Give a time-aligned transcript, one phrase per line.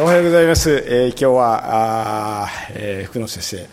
[0.00, 0.72] おはようございます。
[0.88, 3.68] えー、今日は、あえー、福野先生、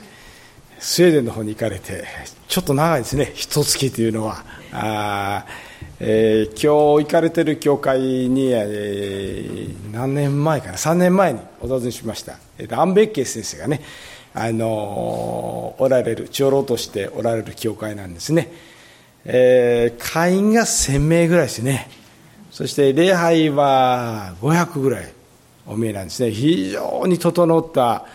[0.78, 2.06] スウェーデンの方に行かれて、
[2.48, 4.44] ちょっと長いですね、一月というのは。
[4.72, 5.46] あ
[6.00, 12.38] えー、今日行かれてる教会に、えー、何年前かな、3年前にお尋ねしました。
[12.60, 13.82] えー、アンベッケ先生がね、
[14.36, 18.52] あのー、おられる、長老としておられる教会なんですね。
[19.26, 21.90] えー、会員が1000名ぐらいですね。
[22.52, 25.21] そして礼拝は500ぐらい。
[25.66, 26.32] お見えなんですね。
[26.32, 28.06] 非常に整った。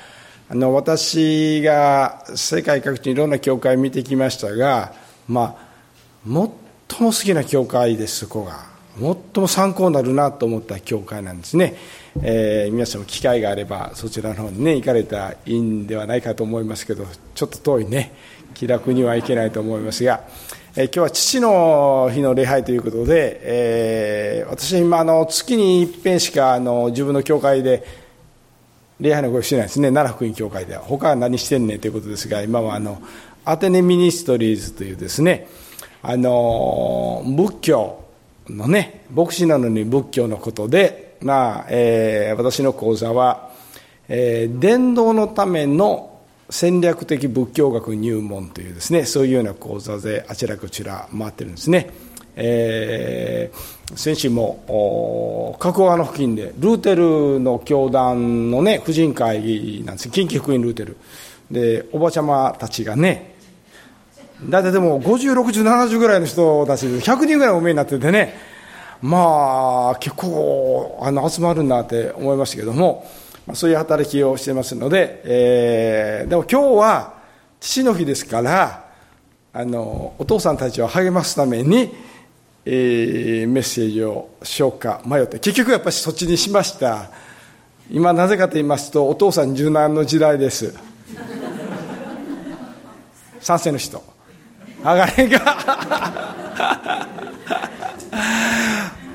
[0.49, 4.93] あの私が世界各地にいろんな教会を見てきましたが、
[5.29, 5.67] まあ、
[6.25, 6.51] 最も
[6.91, 8.77] 好きな教会ですそこが。
[8.99, 11.75] 最も参考になるなと思った教会なんですね、
[12.23, 17.05] えー、皆さんも機会があればそちらの方にね行かれたらいいんではないかと思いますけど
[17.35, 18.15] ちょっと遠いね
[18.55, 20.25] 気楽にはいけないと思いますが
[20.79, 27.83] え今日は父の日の礼拝ということで、えー、私今あの月に一遍しかあの自分の教会で
[29.01, 29.91] 礼拝のごしてないですね。
[29.91, 30.83] 奈良福音教会では。
[30.83, 33.01] 他は何してんねんということですが今はあの
[33.47, 35.49] アテネミニストリーズというですね
[36.03, 38.05] あの仏教
[38.51, 43.51] のね牧師なのに仏教のことで、まあえー、私の講座は、
[44.09, 46.16] えー、伝道のための
[46.49, 51.91] 戦略的仏教学入門というですねそういうような講座であちらこちら回ってるんですね、
[52.37, 60.11] えー、先週も加古川の付近でルーテルの教団のね婦人会議なんです。
[60.11, 60.97] 近畿福音ルーテル。
[61.51, 63.37] でおばちゃまたちがね
[64.43, 68.35] 大体でも506070ぐらいの人たちで100人ぐらいお見えになっててね。
[69.03, 73.05] まあ結構あの集まるんだって思いましたけども。
[73.55, 77.15] そういう働きをしてますので、えー、でも今日は
[77.61, 78.87] 父の日ですから
[79.53, 81.95] あのお父さんたちを励ますために、
[82.65, 87.11] えー、メッセージをしようか迷って結局やっぱりそっちにしました。
[87.89, 90.75] 今なぜかと言いますとお父さん柔軟の時代です。
[93.41, 94.03] 賛成の人。
[94.83, 95.41] 上がれが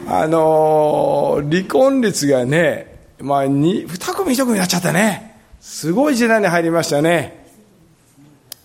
[0.07, 2.90] あの離婚率がね
[3.21, 5.39] まあ、2, 2組1組になっちゃったね。
[5.59, 7.45] すごい時代に入りましたね。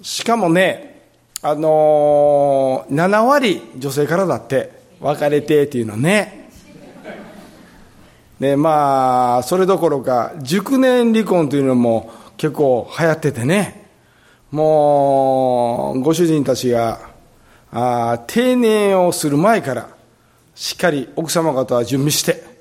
[0.03, 1.03] しかもね、
[1.43, 6.51] あのー、7割女性からだって、別れてっていうのね。
[8.41, 13.87] で、まあ、それどころか、熟年離婚というのも結構流行っててね。
[14.51, 17.11] もう、ご主人たちが、
[17.73, 19.89] あ定年をする前から、
[20.55, 22.56] しっかり奥様方は準備して、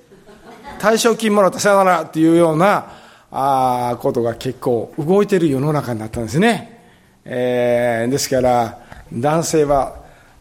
[0.80, 2.91] 退職金もらったさよならっていうような
[3.31, 6.81] あことが結構動いてる世の中になったんですね、
[7.25, 8.80] えー、ですから
[9.12, 9.96] 男性は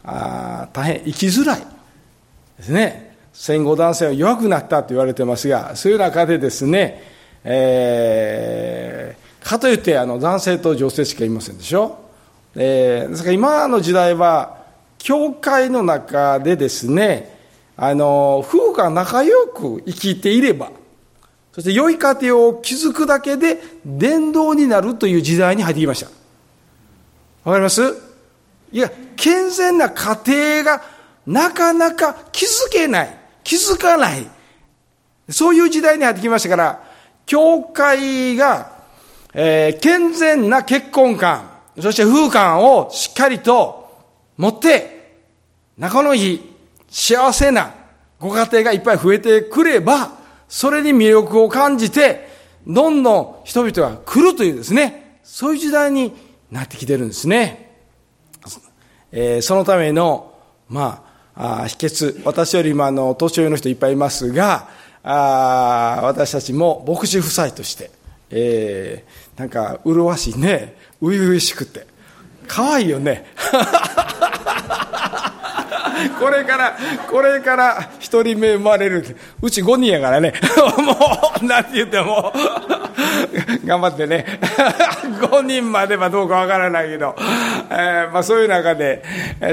[0.05, 1.61] あ大変生きづらい
[2.59, 3.15] ですね。
[3.33, 7.03] 戦後男性は弱くなったと言われてますがそういう中でですね、
[7.43, 11.99] えー、かといってあの男性と女性しかいませんでしょ、
[12.55, 14.63] えー、ですから今の時代は
[14.99, 17.34] 教会の中でですね
[17.77, 20.71] あの、夫婦が仲良く生きていれば、
[21.53, 26.07] そして良い家庭を築くだけで伝道になるという時代に入ってきました。
[27.45, 27.83] わかります？
[28.73, 30.83] いや、健全な家庭が
[31.27, 34.27] なかなか築けない、気づかない。
[35.31, 36.85] そういう時代に入ってきましたから、
[37.25, 38.73] 教会が、
[39.33, 43.89] えー、健全な結婚観、そして夫婦観をしっかりと
[44.37, 45.23] 持って、
[45.79, 46.54] 仲のいい
[46.95, 47.75] 幸せな
[48.21, 50.13] ご家庭がいっぱい増えてくれば、
[50.49, 52.29] それに魅力を感じて、
[52.69, 56.15] どんどん人々が来るというですね、そういう時代に
[56.53, 57.81] なってきてるんですね。
[59.11, 60.39] えー、そのための、
[60.69, 61.05] ま
[61.35, 64.69] あ、あ秘訣、私よりもあの、年上の人いっぱいいますが、
[65.03, 67.91] あ私たちも牧師夫妻として、
[68.31, 71.89] えー、なんか、麗しいね、初々しくて、
[72.47, 73.27] 可愛いよね。
[76.19, 76.77] これから、
[77.11, 79.17] これから一人目生まれる。
[79.43, 80.33] うち5人やからね。
[80.79, 80.97] も
[81.43, 82.33] う、なんて言っても、
[83.65, 84.25] 頑張ってね。
[85.21, 87.15] 5人まではどうかわからないけど、
[87.71, 89.03] えー、まあそういう中で、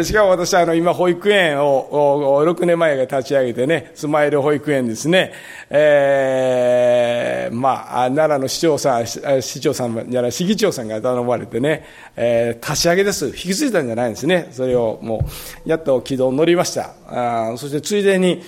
[0.04, 5.33] しかも私はあの今保育園を6年前が立ち上げてね、スマイル保育園ですね。
[5.69, 11.86] えー、まあ、奈良の市長さん、市長さんじゃない、市議長さんが頼まれてね、
[12.16, 13.27] えー、立ち上げです。
[13.27, 14.50] 引き継いだんじゃないんですね。
[14.51, 15.25] それをも
[15.66, 16.92] う、やっと軌道に乗りました。
[17.07, 18.42] あそしてついでに、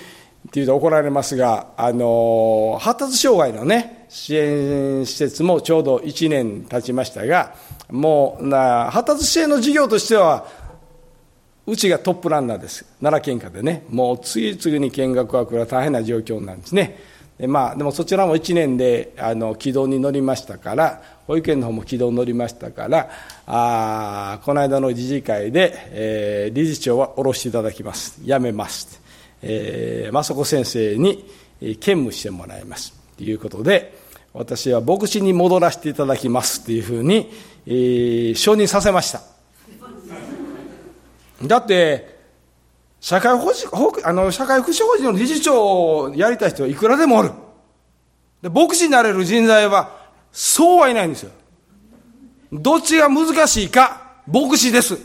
[0.48, 7.56] っていうと怒られますが、あの、発達障害のね、支援施設もちょうど1年経ちましたが、
[7.90, 10.46] もう、な発達支援の事業としては、
[11.66, 12.86] うちがトップランナーです。
[13.02, 16.96] 奈良県下でね、もう次々に見学が来る大変な状況なんですね。
[17.38, 23.10] でまあ、でもそちらも1年であの軌道に乗りましたから保育園の方も軌道に乗りましたから
[23.48, 29.02] あこの間の理事会で、えー、理事長は下ろしていただきます辞めます、
[29.42, 31.28] えー、雅子先生に
[31.58, 34.03] 兼務してもらいますということで
[34.34, 37.30] 私は牧師に戻らせていただきますというふうに、
[37.66, 39.22] えー、承認させました。
[41.46, 42.18] だって
[43.00, 43.52] 社会保
[44.02, 47.30] あの社会福祉法人の理事長をやりたい人はいくらでもおる。
[48.42, 51.30] で牧師になれる人材はそうはいないんですよ。
[52.52, 54.98] どっちが難しいか牧師です。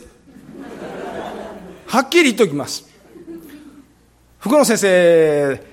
[1.86, 2.90] はっきり言っておきます。
[4.40, 5.64] 福野先生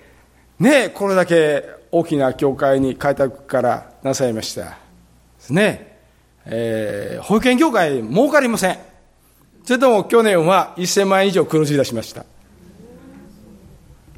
[0.60, 4.64] ねこれだけ大きな教会に開拓からなさいました。
[4.64, 4.76] で
[5.40, 6.00] すね、
[6.46, 8.78] えー、保育園業界儲かりません。
[9.64, 12.26] それとも去年は1000万円以上黒字出しました。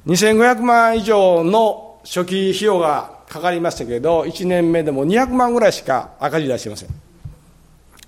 [0.06, 6.90] 2500万以上の初期費用がかかりましたけど1年目でも200万ぐらいしか赤字出してません。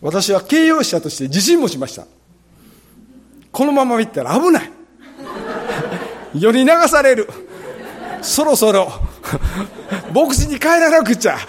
[0.02, 2.06] 私は経営者として自信もしました。
[3.52, 4.72] このままいったら危ない。
[6.34, 7.28] 世に流される。
[8.22, 8.92] そろそろ
[10.14, 11.38] 牧師に帰らなくちゃ。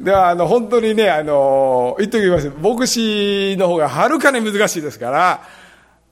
[0.00, 2.50] ではあの本当にねあの言っておきます。
[2.60, 5.42] 牧師の方がはるかに難しいですから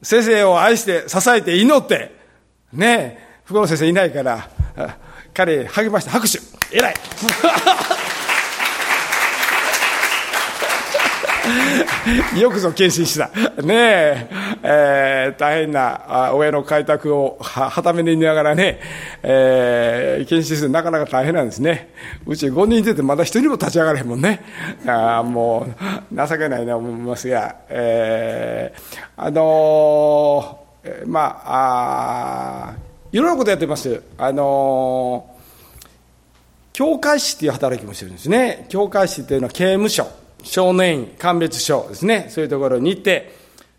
[0.03, 2.15] 先生を愛して支えて祈って
[2.73, 4.49] ね福野先生いないから
[5.33, 6.39] 彼励まして拍手。
[6.71, 6.94] 偉い。
[12.41, 13.29] よくぞ献身した。
[13.62, 14.29] ねえ、
[14.62, 18.81] えー、大変な親の開拓をはために見ながらね、
[19.23, 21.93] えー、献身するなかなか大変なんですね。
[22.27, 24.41] うち5人出てまだ1人も立ち上がれへんもんね。
[24.87, 25.67] あも
[26.12, 32.75] う、情けないな思いますが、えー、あのー、まあ、あ
[33.12, 34.03] いろんなことやってます。
[34.17, 35.39] あのー
[36.79, 38.67] 教会士っていう働きもしてるんですね。
[38.69, 40.06] 教会士っていうのは刑務所。
[40.43, 43.35] 少年院、鑑別所ですね、そういうところに行って、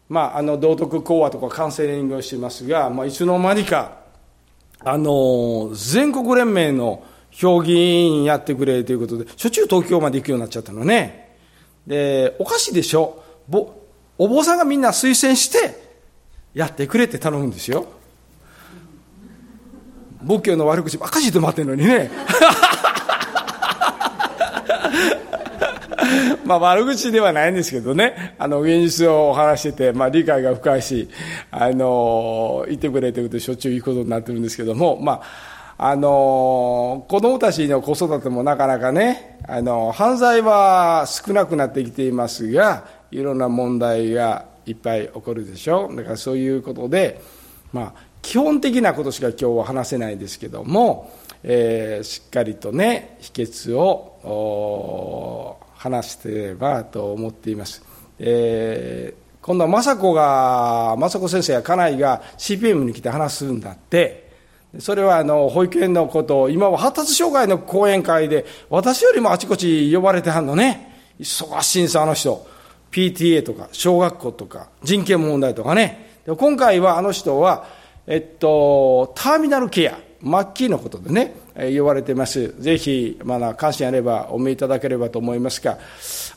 [0.10, 4.00] まあ、あの道徳講話とかカウンセリングをしてますが、まあ、いつの間にか、
[4.82, 11.36] あの全国連盟の評議員やってくれということで、しょっちゅう東京まで行くようになっちゃったのね。
[11.86, 13.24] で、おかしいでしょ。
[13.48, 13.74] ぼ
[14.18, 15.90] お坊さんがみんな推薦して、
[16.54, 17.88] やってくれって頼むんですよ。
[20.22, 22.12] 仏教の悪口ばっかり言って待ってるのにね。
[26.46, 31.10] まあ悪口ではないんですけどね、あの、現実を話してて、まあ理解が深いし、
[31.52, 35.22] あの、いてくれてるとしょっちゅういいことになってるんですけども、まあ、
[35.82, 45.90] あの、子供たちの子育てもなかなかね、あの、犯罪は少なくなってきていますが、いろんな問題がいっぱい起こるでしょ。
[45.96, 47.22] だからそういうことで、
[47.72, 51.12] まあ、基本的なことしか今日は話せないですけども、
[51.44, 57.82] えー、しっかりとね、秘訣を、話してばと思っています。
[58.20, 64.30] えー、今度は雅子が、雅子先生や家内が CPM に来て話すんだって、
[64.78, 71.14] それはあの保育園のことを、今は発達障害の講演会で、私よりもあちこち呼ばれてはんのね。
[71.18, 72.46] 忙しいんです、あの人。
[72.92, 76.20] PTA とか、小学校とか、人権問題とかね。
[76.38, 77.66] 今回はあの人は、
[78.06, 79.98] えっと、ターミナルケア。
[80.22, 82.54] 末期のことでね、言われてます。
[82.60, 85.78] ぜひ、まだ関心あればお見えいただければと思いますが、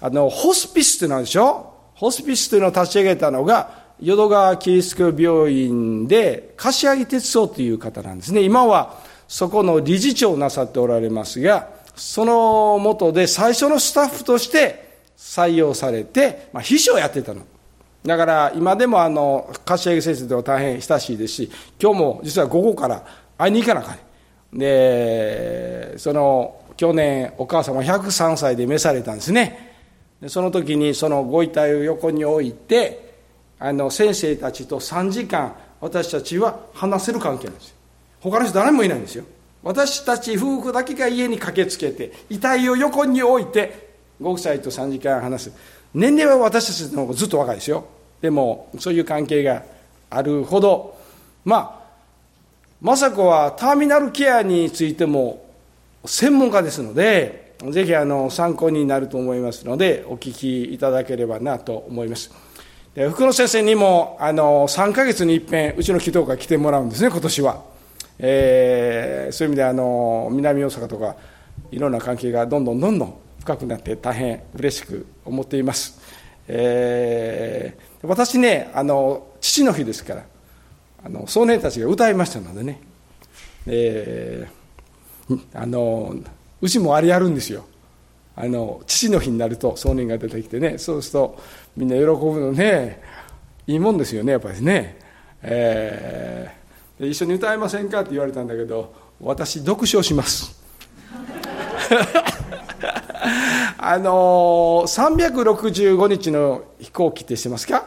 [0.01, 1.73] あの、ホスピスってなんでしょ？
[1.95, 8.43] ホスピスというのを立ち上げたのが、淀川キリスト病院で、柏木哲夫という方なんですね。
[8.43, 17.43] 今は、そこの理事長をなさっておられますが、そのもとで最初のスタッフとして採用されて、まあ、秘書をやってたの。
[18.05, 23.07] だから今でもあの柏木先生とは大変親しいですし今日も実は午後から
[23.39, 23.99] 会いに行かなあかん
[24.53, 29.73] でその去年お母様103歳で召されたんですね。
[30.21, 33.15] でその時にそのご遺体を横に置いて
[33.59, 37.77] あの先生たちと3時間私たちは話せる関係なんですよ。
[38.21, 39.25] 他の人誰もいないんですよ。
[39.63, 45.53] 私たち夫婦だけが家に駆けつけて遺体を横に置いてご夫妻と3時間話す。
[45.95, 47.85] 年齢は私たちの方がずっと若いですよ。
[48.21, 49.63] でもそういう関係が
[50.11, 50.97] あるほど
[51.45, 51.82] まあ
[52.83, 55.45] 雅子はターミナルケアについても
[56.05, 62.33] 専門家ですので、ぜひあの参考になると思いますので、お聞きいただければなと思います。
[62.95, 67.63] で福野先生にもあの3か月に一遍、うちの祈祷会来てもらうんですね、今年は。
[68.19, 71.17] えー、そういう意味であの南大阪とか
[71.71, 76.01] いろんな関係がどんどんどんどん深くなって大変嬉しく思っています。
[76.49, 80.25] えー、私ねあの父の日ですから
[81.05, 82.81] あの少年たちが歌いましたのでね、
[83.67, 86.15] えー、あの
[86.61, 87.65] うちもあれやるんですよ。
[88.35, 90.79] あの父の日になると少年が出てきてね。
[90.79, 91.39] そうすると
[91.77, 93.03] みんな喜ぶのね。
[93.67, 94.99] いいもんですよねやっぱりね、
[95.41, 100.61] えー、一緒に歌いませんかって言われたんだけど私読書します。
[103.79, 107.85] あの365日の飛行機ってしてますか？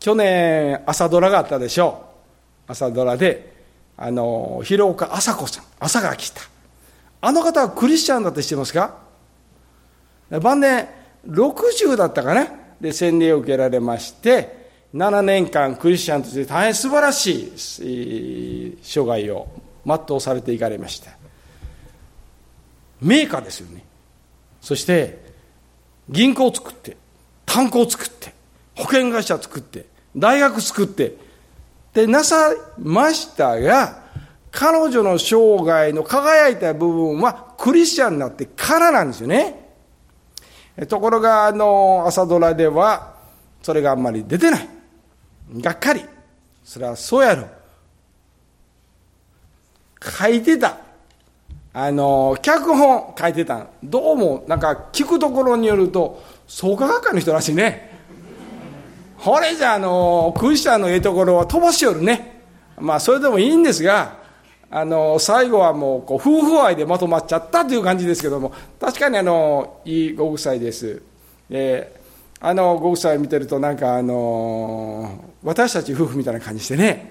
[0.00, 2.02] 去年朝ドラがあったでしょ。
[2.02, 2.03] う
[2.66, 3.54] 朝ドラで
[3.96, 6.42] あの広岡麻子さん朝が来た。
[7.20, 8.98] あの方はクリスチャンだって知ってますか？
[10.42, 10.88] 晩年
[11.26, 12.48] 60だったかな？
[12.80, 19.48] で洗礼を受けられまして7年間クリスチャンとして大変素晴らしい生涯を
[19.86, 21.12] 全うされていかれました。
[23.00, 23.84] メーカーですよね。
[24.60, 25.22] そして
[26.08, 26.96] 銀行を作って
[27.46, 28.34] 炭鉱を作って
[28.76, 31.16] 保険会社を作って大学作って
[31.94, 34.02] でなさましたが
[34.50, 39.64] 彼女の生涯の輝いた部分はクリスチャンになってからなんですよね。
[40.88, 43.14] ところがあの朝ドラでは
[43.62, 44.68] それがあんまり出てない。
[45.56, 46.04] がっかり。
[46.64, 47.48] それはそうやろ。
[50.00, 50.78] 書いてた。
[51.72, 57.93] あの脚本書いてたどうもなんか聞くところによると創価学会の人らしいね。
[59.24, 62.42] これじゃあのクリスチャンのええところは飛ばしよるね。
[62.78, 64.18] まあそれでもいいんですが
[64.70, 68.52] あの最後はもうこう夫婦愛でまとまっちゃったという感じですけども。
[68.78, 71.00] 確かにあのいいご夫妻です、
[71.48, 77.10] えー、あのご夫妻見てるとなんかあの私たち夫婦みたいな感じしてね。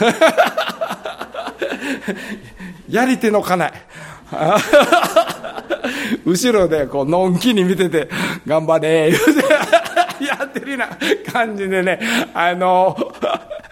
[2.90, 3.72] やり手の家内
[6.26, 8.08] 後ろでこうのんきに見てて
[8.44, 9.53] 頑張れ言うて。
[10.58, 10.88] ってるような
[11.32, 11.98] 感じでね
[12.32, 12.96] あの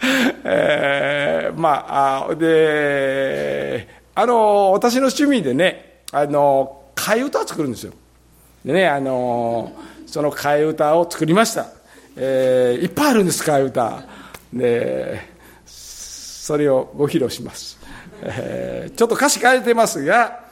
[0.43, 7.93] えー、まあ、あで、あの、私の趣味でね、あの、替え歌を作るんですよ。
[8.65, 9.73] でね、あの、
[10.05, 11.67] その替え歌を作りました。
[12.15, 14.03] えー、いっぱいあるんです、替え歌。
[14.53, 15.21] で、
[15.65, 17.79] それをご披露します。
[18.21, 20.43] えー、ちょっと歌詞変えてますが、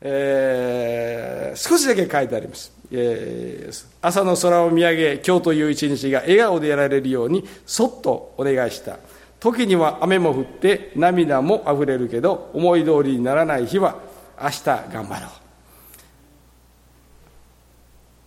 [0.00, 2.79] えー、少しだけ書いてあります。
[2.92, 3.70] え、
[4.02, 8.98] 朝の空を見上げ、今日という一日が笑顔でやられるように、そっとお願いした。
[9.38, 13.96] 時には雨も降って涙も溢れるけど、思い通りにならない日は、
[14.42, 15.30] 明日頑張ろう。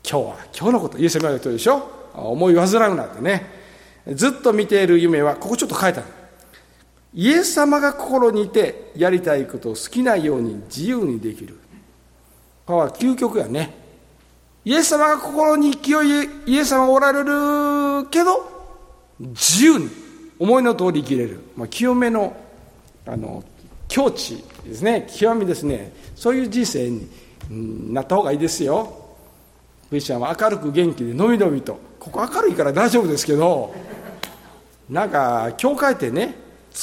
[0.10, 1.82] 今日は今日のこと、イエス様の人でしょ？
[2.13, 3.63] 思い煩うなんてね。
[4.13, 6.08] ずっと見ている夢は、ここちょっと書いてある。
[7.13, 11.60] イエス様が心にいて、やりたいことを好きなように自由にできる。
[12.65, 13.83] これは究極やね。
[14.65, 18.50] イエス様が心に勢い、イエス様がおられるけど、
[19.20, 19.89] 自由に、
[20.39, 21.39] 思いの通り生きれる。
[21.55, 22.36] まあ、清めの、
[23.05, 23.43] あの、
[23.88, 25.08] 境地ですね。
[25.13, 25.93] 極みですね。
[26.15, 28.93] そういう人生になった方がいいですよ。
[29.89, 31.77] クリスチャンは明るく元気でのびのびと。
[32.00, 33.74] ここ明るいから大丈夫ですけど、
[34.89, 36.36] なんか、教会ってね、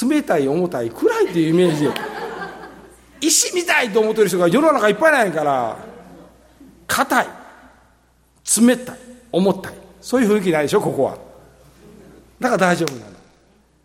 [0.08, 1.90] 冷たい重たい暗いっていうイメージで、
[3.20, 5.76] 石みたいと思ってる人が世の中いっぱいないから
[6.86, 7.39] 硬い
[8.58, 8.98] 冷たい
[9.32, 9.74] 重たい。
[10.00, 11.18] そういう雰囲気ないでしょここは。
[12.40, 13.12] だから大丈夫なの。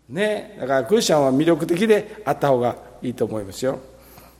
[0.08, 0.56] ね。
[0.60, 3.78] だからクリスチャンは魅力的であった方がいいと思いますよ、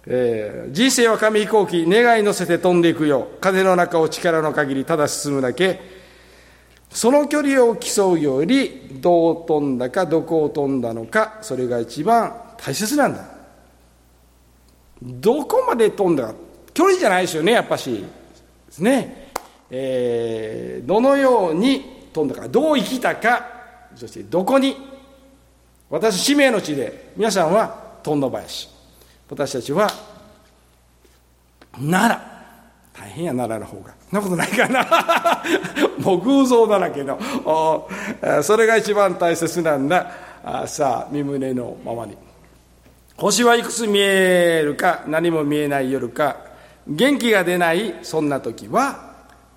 [0.07, 3.29] えー、人生は紙飛行機願い乗せて飛んでいくよ。
[3.41, 5.81] 風の中を力の限りただ進むだけ。
[6.91, 13.25] その距離を競うよりどう飛んだかどこを飛んだのかそれが一番大切なんだ。
[15.03, 16.35] どこまで飛んだか
[16.73, 18.03] 距離じゃないですよねやっぱし。
[18.67, 19.26] ですね、
[19.71, 23.47] えー、どのように飛んだかどう生きたか
[23.95, 24.77] そしてどこに
[25.89, 28.69] 私使命の地で皆さんは飛んだ林。
[29.29, 29.91] 私たちは
[31.73, 32.21] 奈良。
[32.99, 33.95] 大変や奈良の方が。
[34.11, 35.43] そんなことないかな。
[35.99, 37.19] もう偶像だらけの。
[38.43, 40.11] それが一番大切なんだ。
[40.45, 42.17] あさあ身胸のままに。
[43.17, 46.37] 星はいくつ見えるか何も見えない夜か
[46.87, 49.16] 元気が出ないそんな時は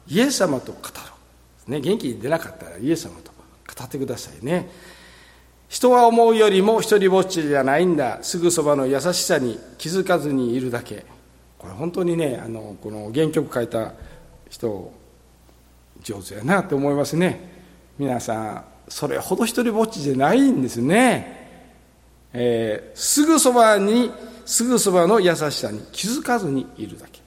[0.09, 0.83] イエス様と語ろ
[1.67, 4.69] う、ね、元気出なかったらイエス様と語ってくださいね。
[5.69, 8.19] 人は思うよりも一人ぼっちじゃないんだ。
[8.23, 11.05] すぐそばの優しさに気づかずにいるだけ。
[11.59, 13.93] これ本当にねあのこの原曲書いた
[14.49, 14.91] 人
[16.01, 17.59] 上手やなって思いますね。
[17.99, 21.37] 皆さんそれほど一人ぼっちじゃないんですね。
[22.33, 24.11] えー、すぐそばに
[24.45, 27.21] すぐそばの優しさに気づかずにいるだけ。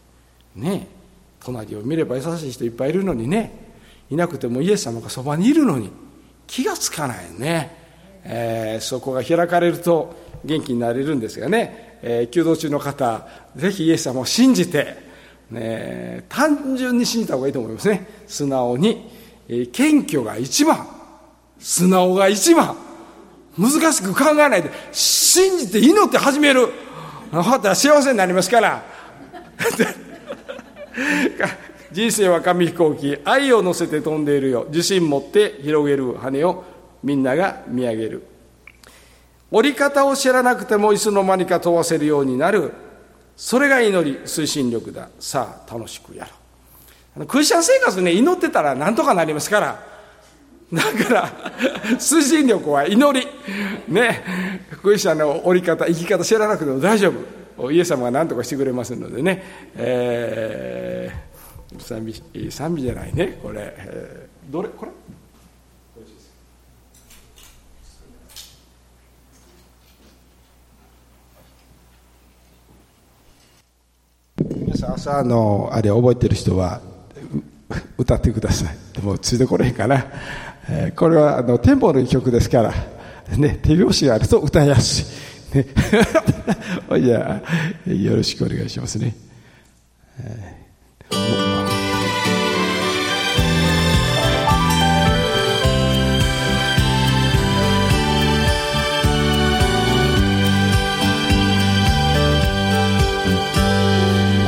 [0.56, 0.88] ね。
[0.88, 1.01] え
[1.44, 3.72] 隣を見れば優しい人いっぱいいるのにね。
[4.10, 5.90] いなくてもイエス様がそばにいるのに。
[6.46, 7.82] 気がつかないね。
[8.24, 14.96] えー、そこが開かれると元気になれるんですがね、えー、弓道中の方ぜひイエス様を信じて、
[15.50, 18.06] ね、単純に信じた方がいいと思いますね。
[18.26, 19.10] 素直に、
[19.48, 20.86] えー、謙虚が一番。
[21.58, 22.76] 素直が一番。
[23.58, 26.68] 難しく考えないで信じて祈って始める。
[27.30, 28.82] ほったら幸せになりますから。
[31.92, 34.66] 人生は紙飛行機愛を乗せて飛んでいるよ。
[34.68, 36.64] 自信持って広げる羽を
[37.02, 38.22] みんなが見上げる。
[39.50, 42.72] 折り方を知らなくてもいつの間にか飛ばせるようになる。
[43.36, 45.08] それが祈り推進力だ。
[45.20, 46.26] さあ楽しくや
[47.16, 47.26] ろう。
[47.26, 49.92] クリスチャン生活ね祈ってたら何とかなりますから。
[50.72, 51.28] だから
[52.00, 53.28] 推進力は祈り。
[53.88, 54.24] ね。
[54.82, 57.41] クリスチャンの折り方生き方知らなくても大丈夫。
[57.70, 59.42] イエス様が何とかしてくれますのでね、
[59.76, 63.38] えー、賛美賛美じゃないね。
[63.42, 64.68] これ、えー、どれ？
[64.70, 64.92] これ？
[74.44, 76.80] 皆さん朝のあれ覚えてる人は
[77.96, 78.76] 歌ってください。
[78.94, 80.04] でもついてこれへんかな。
[80.68, 82.72] えー、これはあのテンポのいい曲ですから、
[83.36, 85.31] ね、手拍子があると歌いやすい。
[85.54, 85.66] ね、
[87.00, 87.42] じゃ
[87.86, 89.14] あ、よろしくお願いしますね。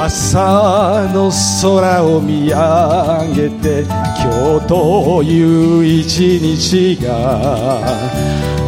[0.04, 1.30] 朝の
[1.62, 3.84] 空を見上げて
[4.22, 7.80] 今日という一日が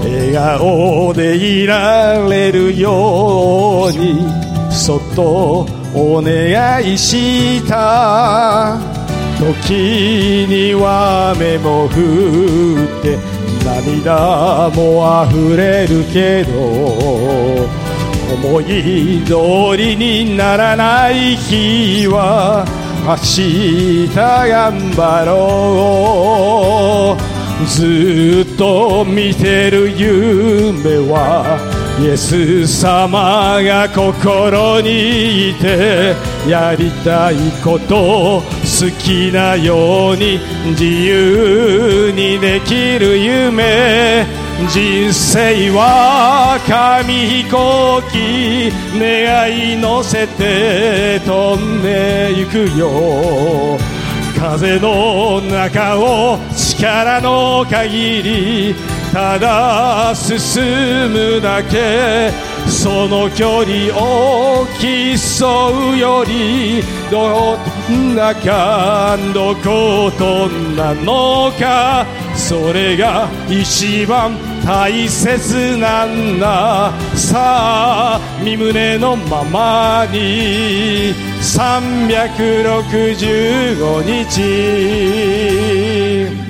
[0.06, 4.24] 笑顔でいられるように
[4.70, 8.78] そっとお願いした。
[9.38, 13.18] 時には雨も降って
[13.64, 16.52] 涙も溢れるけど
[18.34, 22.64] 思い通りにならない日は
[23.06, 27.25] 明日頑張ろう。
[27.64, 31.58] ずっと見てる夢は
[31.98, 36.14] イエス様が心にいて
[36.46, 40.38] やりたいこと好きなように
[40.72, 44.26] 自由にできる夢。
[44.70, 48.70] 人生は紙飛行機。
[48.98, 53.78] 願い乗せて飛んでゆくよ。
[54.38, 56.38] 風の中を
[56.78, 58.74] 力の限り
[59.12, 60.62] ただ進
[61.10, 62.30] むだけ
[62.68, 67.56] その距離を競うよりど
[67.90, 81.14] んな感どことなのかそれが一番大切なんださあ身胸のままに。
[81.40, 86.45] 365日。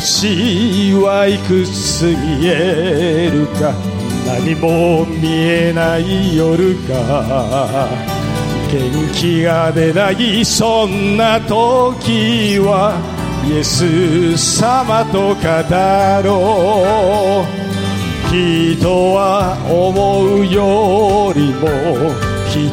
[0.00, 3.74] 星はいくつ見えるか？
[4.26, 7.86] 何も見えない夜か？
[8.72, 8.80] 元
[9.12, 12.94] 気が出ないそんな時は
[13.46, 15.40] イエス様と語
[16.24, 17.60] ろう。
[18.30, 21.68] 人は思うよりも
[22.48, 22.70] 一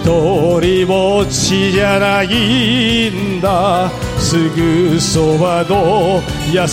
[0.61, 3.91] 人ぼっちじゃないんだ。
[4.19, 6.67] すぐそばの優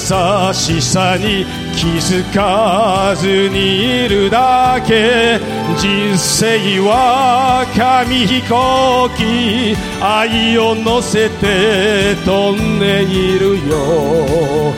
[0.55, 1.45] しさに
[1.77, 5.39] 気づかずにいるだけ
[5.79, 14.73] 人生は紙飛行機愛を乗せて飛んでいるよ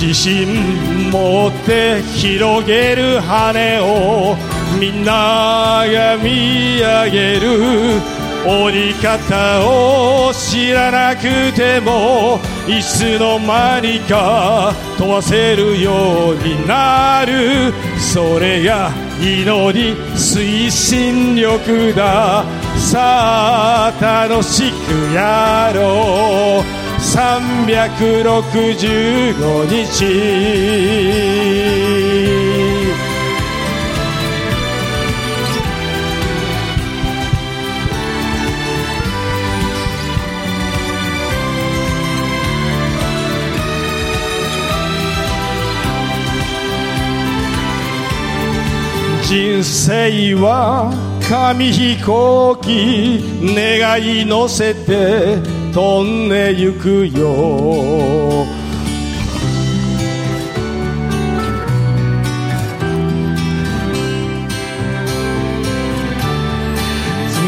[0.00, 4.36] 自信持って広げる羽を
[4.80, 8.00] みんなが見上げる
[8.46, 17.72] 折り方を知らなくてもいつの間にか飛ばせるようになる。
[17.98, 22.44] それが祈り推進力だ。
[22.78, 26.64] さあ楽しくやろう。
[27.02, 32.01] 365日。
[49.32, 50.92] 人生は
[51.26, 53.18] 紙飛行機
[53.56, 55.38] 願い乗せて
[55.72, 58.44] 飛んでゆくよ。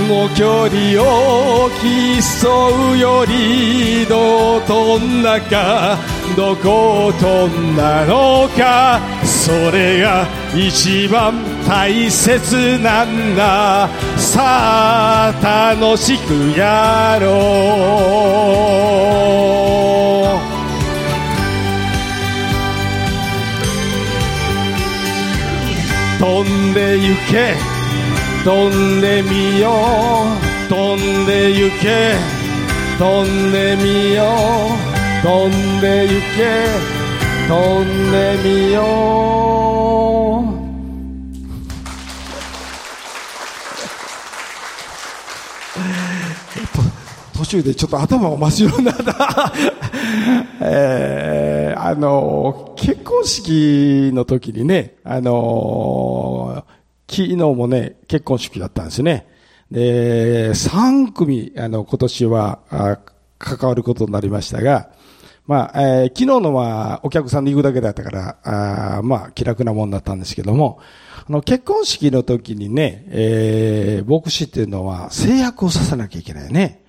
[0.09, 5.99] の距離を競うよりどう飛んだか
[6.35, 9.14] どこを飛んだのか。
[9.45, 11.35] それが一番
[11.69, 13.91] 大切なんだ。
[14.17, 17.29] さあ楽しくやろ
[20.41, 20.45] う。
[26.19, 27.55] 飛んでゆけ。
[28.45, 29.73] 飛んでみよ
[30.69, 30.71] う。
[30.71, 32.15] 飛んで行け。
[32.99, 34.25] 飛んでみよ
[35.23, 35.27] う。
[35.27, 36.94] 飛んで行け。
[37.49, 38.83] 飛んでみよ
[47.33, 49.53] う途中でちょっと頭が真っ白になった、
[50.61, 56.65] えー、あの結婚式の時にねあの
[57.09, 59.27] 昨日もね、結婚式だったんですね。
[59.71, 62.59] で、3組、あの、今年は、
[63.39, 64.89] 関わることになりましたが、
[65.47, 70.81] まあ、えー、昨日のはお客さんで行くだけだったから、あまあ、気楽なもんだったんですけども、
[71.29, 76.83] あの、結婚式の時にね、えー、牧師っていうのは制約をさせなきゃいけないね。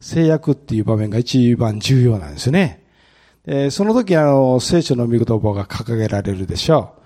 [0.00, 2.84] 制約っていう場面が一番重要なんですね。
[3.46, 6.99] えー、その時あの、聖書の御言葉が掲げられるでしょう。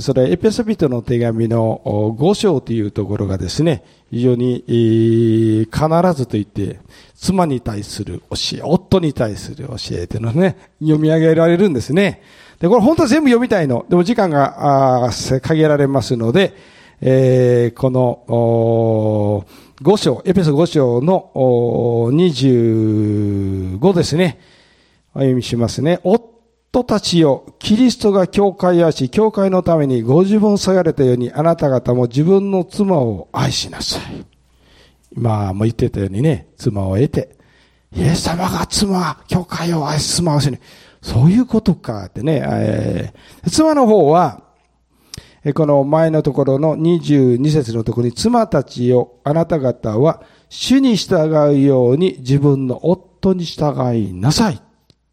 [0.00, 1.80] それ、エペソビトの手紙の
[2.18, 5.66] 5章というところがですね、非常に必
[6.14, 6.80] ずと言って、
[7.14, 12.20] 妻に対する教え、夫に対する教えというのはね、読み上げられるんですね。
[12.58, 13.86] で、これ本当は全部読みたいの。
[13.88, 15.10] でも時間が
[15.42, 16.52] 限られますので、
[17.00, 19.46] え、この
[19.82, 24.38] 5章、エペソ5章の25ですね。
[25.14, 26.00] お読みしますね。
[26.04, 26.29] 夫
[26.72, 34.24] 人たちよ、キリストが教会をし、教会のためにご自分を下がれたように、あなた方も自分の妻を愛しなさい。
[35.16, 37.36] 今も言ってたようにね、妻を得て、
[37.92, 40.60] イエス様が妻、教会を愛し、妻をしね。
[41.02, 44.44] そういうことかってね、えー、妻の方は、
[45.54, 54.60] この前のところの22節のところに、妻たちよ、あなた方は、主に従うように自分の夫に従いなさいっ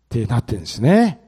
[0.07, 1.26] てなってるんですね。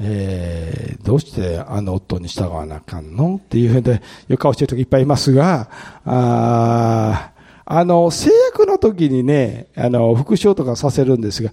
[0.00, 3.40] えー、どうしてあの夫に従わなあかんの？
[3.42, 5.70] っていうふうで、よく顔してる人いっぱいいますが、
[6.04, 7.32] あ
[7.68, 11.50] あの、制約の時にね、あの、復唱とかさせるんですが、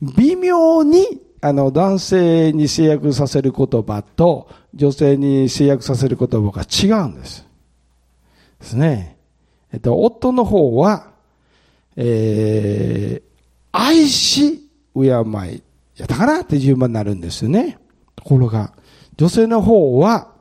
[0.00, 7.44] 微妙に、あの、男性に制約させる言葉と、女性に制約させる言葉が違うんです。
[8.60, 9.16] ですね。
[9.72, 11.10] えっと、夫の方は、
[11.96, 13.22] えー、
[13.72, 15.20] 愛し、敬い、や
[16.04, 17.78] ったかなって順番になるんですよね。
[18.26, 18.72] ところが、
[19.16, 20.32] 女性の方は、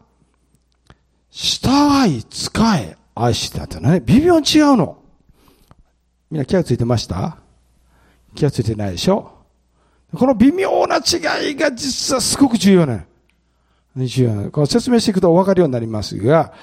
[1.30, 4.98] 従い、使え、愛してたってね、微妙に違うの。
[6.32, 7.38] みんな気がついてました？
[8.34, 9.32] 気がついてないでしょ？
[10.16, 13.06] この微妙な違いが実はすごく重要な
[13.96, 14.06] の。
[14.08, 14.52] 重要なの。
[14.52, 16.54] この説明していくと分かるようになりますが、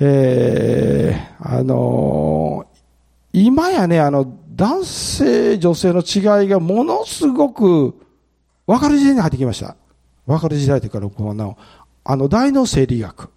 [0.00, 7.98] えー、あのー、今やね、あの、男性、女性の違いがものすごく
[8.66, 9.76] 分かる時代に入ってきました。
[10.30, 11.58] 分かる時代というか、この、
[12.04, 13.30] あの、大脳生理学、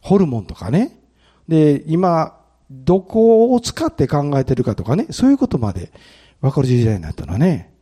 [0.00, 0.98] ホルモンとかね。
[1.46, 2.40] で、今、
[2.70, 5.92] どこを使って考えてるかとかね、そういうことまで
[6.40, 7.74] 分かる時代になったのね。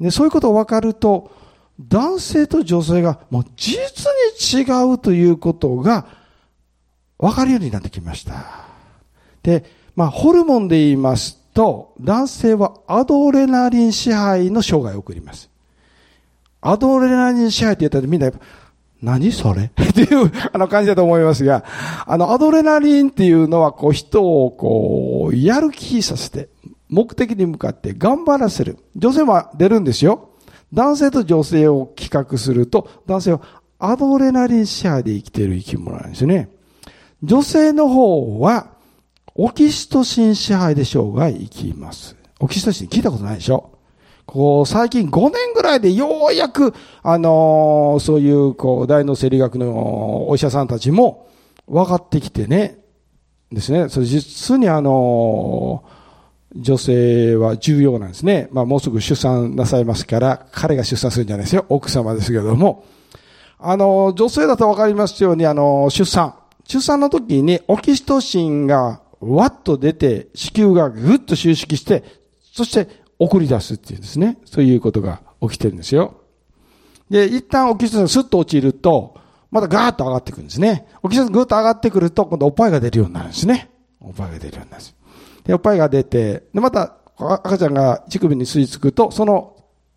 [0.00, 1.30] で、そういうことを分かると、
[1.78, 3.78] 男性と女性がもう実
[4.56, 6.06] に違うということが
[7.18, 8.66] 分かるようになってきました。
[9.44, 15.50] で、まあ、ホルモンで言いますと、男性はアドレナリン支配の生涯を送ります。
[16.70, 18.30] アドレナリン支配って言ったらみんな、
[19.02, 19.64] 何それ？
[19.70, 21.64] っていうあの感じだと思いますが、
[22.06, 26.48] あの、アドレナリンっていうのは、こう、人を、こう、やる気させて、
[26.88, 28.78] 目的に向かって頑張らせる。
[28.96, 30.30] 女性は出るんですよ。
[30.72, 33.40] 男性と女性を比較すると、男性は
[33.78, 36.48] アドレナリン支配で生きている生き物なんですね。
[37.22, 38.68] 女性の方は、
[39.34, 42.16] オキシトシン支配で生涯生きます。
[42.40, 43.70] オキシトシン聞いたことないでしょ？
[44.26, 51.28] こう、最近5年ぐらいでようやく、あの、そういう、こう、大脳生理学のお医者さんたちも
[51.68, 52.78] 分かってきてね、
[53.52, 53.88] ですね。
[53.88, 55.84] それ実にあの、
[56.54, 58.48] 女性は重要なんですね。
[58.50, 61.64] まあもうすぐ出産なさいますから、彼が出産するんじゃないですよ。
[61.68, 62.84] 奥様ですけれども。
[63.58, 66.34] あの、女性だと分かりますように、あの出産。
[66.66, 72.02] 出産の時にオキシトシンがわっと出て、子宮がぐっと収縮して、
[72.52, 74.38] そして送り出すっていうんですね。
[74.44, 76.20] そういうことが起きてるんですよ。
[77.10, 79.14] で、一旦オキシトシンがスッと落ちると、
[79.50, 80.86] またガーッと上がってくるんですね。
[81.02, 83.70] オキシトシンぐっと上がってくると、今度おっぱいが出るようになるんですね。
[84.00, 84.94] おっぱいが出るようになるんです。
[85.44, 89.56] で、おっぱいが出て、で、また赤ちゃんが乳首に吸い付くと、その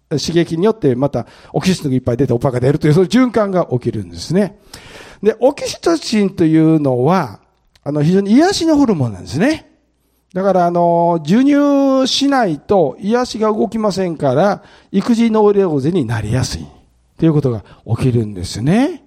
[0.10, 4.60] 刺激によってまたオキシトシンがいっぱい出ておっぱいが出るという、そういう循環が起きるんですね。
[5.22, 7.42] で、オキシトシンというのは、
[7.84, 9.69] あの、非常に癒しのホルモンなんですね。
[10.34, 16.68] だから、あの、授乳しないと癒しが動きませんから、育児能力ぜになりやすい。
[17.18, 17.64] ということが
[17.98, 19.04] 起きるんですね。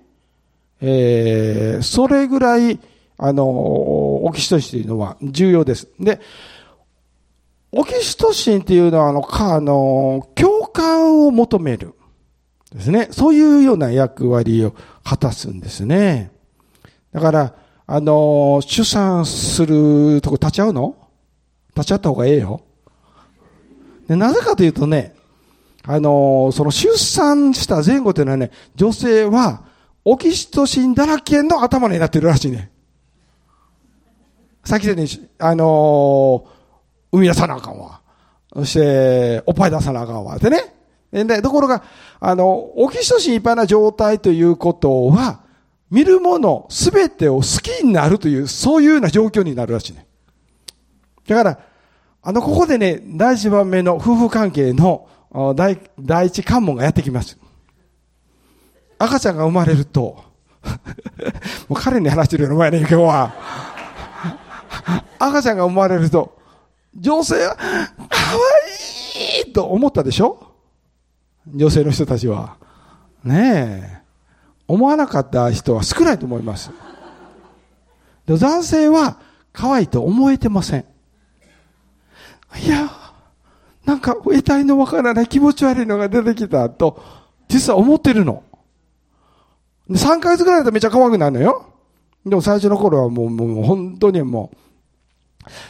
[0.81, 2.81] えー、それぐらい、
[3.19, 5.89] あの、オキシトシンというのは重要です。
[6.01, 6.21] で、
[7.71, 11.95] オキシトシンっていうのは、あの、か、あの、共感を求める。
[12.75, 13.09] ですね。
[13.13, 16.33] そういうような役割を果たすんですね。
[17.13, 17.55] だから、
[17.87, 20.97] あの、出産するとこ立ち会うの？
[21.75, 22.63] 立ち会った方がええよ。
[24.09, 25.15] でなぜかというとね、
[25.85, 29.63] あの、その出産した前後というのはね、女性は
[30.05, 32.71] オキシトシンだらけの頭になってるらしいね。
[34.65, 36.47] さっき言ったように、あの
[37.13, 38.01] 生み出さなあかんわ。
[38.55, 40.39] そして、おっぱい出さなあかんわ。
[40.39, 40.75] でね。
[41.13, 41.83] で、ところが、
[42.21, 45.41] あの、オキシトシンいっぱいな状態ということは、
[45.91, 50.07] 見るものすべてを好きになるという、そういうような状況になるらしいね。
[51.33, 51.59] だから、
[52.23, 55.09] あの、ここでね、第一番目の夫婦関係の
[55.57, 57.39] 第第一関門がやってきます。
[58.99, 60.23] 赤ちゃんが生まれると、
[61.69, 63.33] もう彼に話してるような前ね、今日は。
[65.19, 66.39] 赤ちゃんが生まれると、
[66.95, 67.71] 女性は、かわ
[69.47, 70.39] いいと思ったでしょ？
[71.53, 72.57] 女性の人たちは。
[73.25, 74.03] ねえ。
[74.69, 76.71] 思わなかった人は少ないと思います。
[78.27, 79.19] で男性は
[79.53, 80.85] 可愛いと思えてません。
[82.59, 82.91] いや、
[83.85, 87.03] なんか得体のわからない気持ち悪いのが出てきたと、
[87.49, 88.43] 実は思ってるの。
[89.91, 91.67] 3ヶ月ぐらいだとめっちゃ可愛くなるのよ。
[92.25, 94.57] でも最初の頃はもう、もう本当にもう、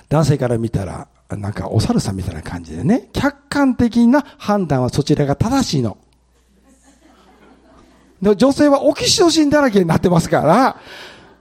[0.08, 5.96] 男性から見たら、なんかお猿さんみたいな感じでね、客観的な判断はそちらが正しいの。
[8.20, 10.76] で女性はオキシトシンだらけになってますから、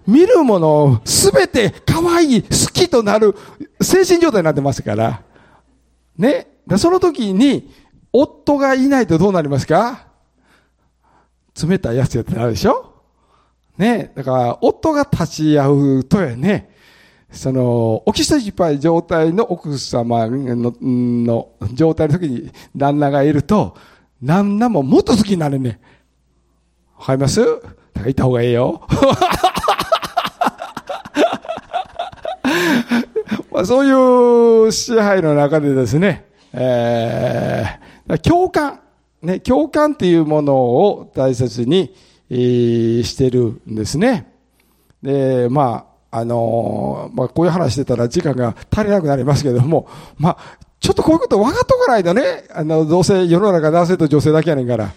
[0.07, 3.35] 見るものすべて可愛い、好きとなる
[3.81, 5.21] 精神状態になってますから。
[6.17, 6.47] ね。
[6.77, 7.73] その時に、
[8.13, 10.07] 夫がいないとどうなりますか？
[11.61, 12.93] 冷たいやつやってなるでしょ？
[13.77, 14.11] ね。
[14.15, 16.75] だから、夫が立ち会うとやね、
[17.31, 23.77] その、オキシトシンい状態の奥様のの状態の時に旦那がいると、
[24.21, 25.79] 旦那ももっと好きになるね。
[26.97, 27.39] わかります？
[27.39, 27.71] だか
[28.03, 28.85] らいた方がええよ。
[33.65, 38.79] そういう支配の中でですね、えー、共感、
[39.21, 41.93] ね、共感っていうものを大切に、
[42.29, 44.33] えー、してるんですね。
[45.01, 54.91] で、まあ、あのー、まあ、こういう話してたら時間が足りなくなりますけども、まあ、ちょっとこういうこと分かっとかないとね、あの、どうせ世の中男性と女性だけやねんから。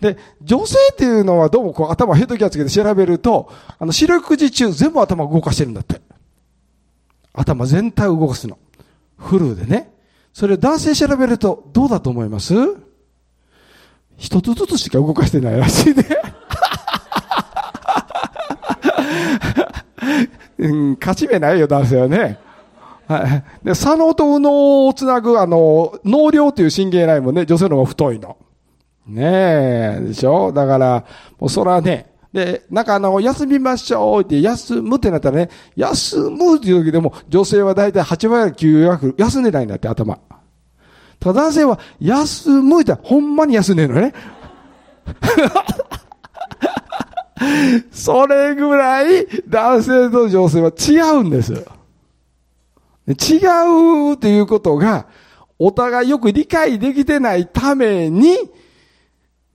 [0.00, 6.00] で、女性っていうのはどうもこう頭ヘッドキャッチで調べると、あの、視力時中全部頭動かしてるんだって。
[7.36, 8.58] 頭全体を動かすの。
[9.18, 9.92] フルでね。
[10.32, 12.54] それ男性調べるとどうだと思います？
[14.16, 16.04] 一つずつしか動かしてないらしいね。
[20.58, 22.38] うん、勝ち目ないよ、男性はね。
[23.06, 23.44] はい。
[23.64, 28.38] で、左脳と右脳をつなぐ、あの、脳量という神経ラインもね、女性の方が太いの。
[29.06, 30.50] ねえ、でしょ？
[30.52, 31.04] だから、
[31.38, 40.18] もうそらね、で、なんかあの、休みましょうって、休むってなったらね、休むっていう時でも、女性はだいたい8割9割休んでないんだって、頭。
[41.18, 44.12] ただ男性は、休むってほんまに休んでるのね。
[47.90, 51.54] それぐらい、男性と女性は違うんです。
[51.54, 51.56] 違
[54.10, 55.06] うっていうことが、
[55.58, 58.36] お互いよく理解できてないために、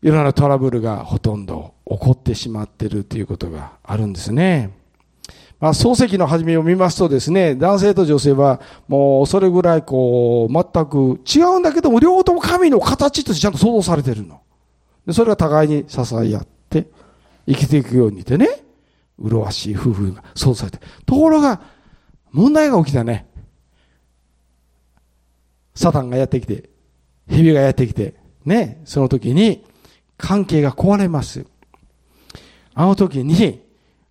[0.01, 4.71] いろんなトラブルがほとんど起こってしまっているということがあるんですね。
[5.59, 14.41] まあ、漱石の始めを見ますとですね、男性と女性はもうそれぐらいこう、全く違うんだけども、両方とも神の形としてちゃんと想像されてるの。
[15.05, 16.87] で、それが互いに支え合って
[17.47, 18.47] 生きていくようにてね、
[19.19, 20.79] 麗しい夫婦が想像されて。
[21.05, 21.61] ところが、
[22.31, 23.27] 問題が起きたね。
[25.75, 26.71] サタンがやってきて、
[27.29, 29.63] 蛇がやってきて、ね、その時に、
[30.21, 31.45] 関係が壊れます。
[32.73, 33.59] あの時に、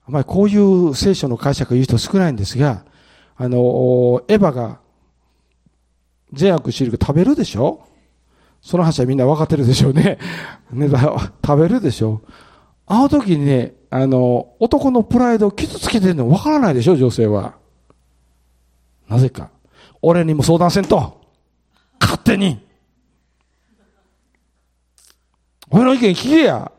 [0.07, 2.85] まあ、こういう聖書の解釈を言う人少ないんですが、
[3.37, 4.81] あの、エヴァが
[6.33, 7.87] 善悪知る食べるでしょ？
[8.61, 10.19] その話はみんな分かってるでしょうね。
[10.73, 12.21] ね食べるでしょ
[12.87, 16.97] あの時にね、あの、男のプライドを傷つけてるの分からないでしょ？
[16.97, 17.55] 女性は。
[19.09, 19.51] なぜか。
[20.03, 21.21] 俺にも相談せんと。
[22.01, 22.61] 勝手に。
[25.71, 26.71] 俺の意見聞けや。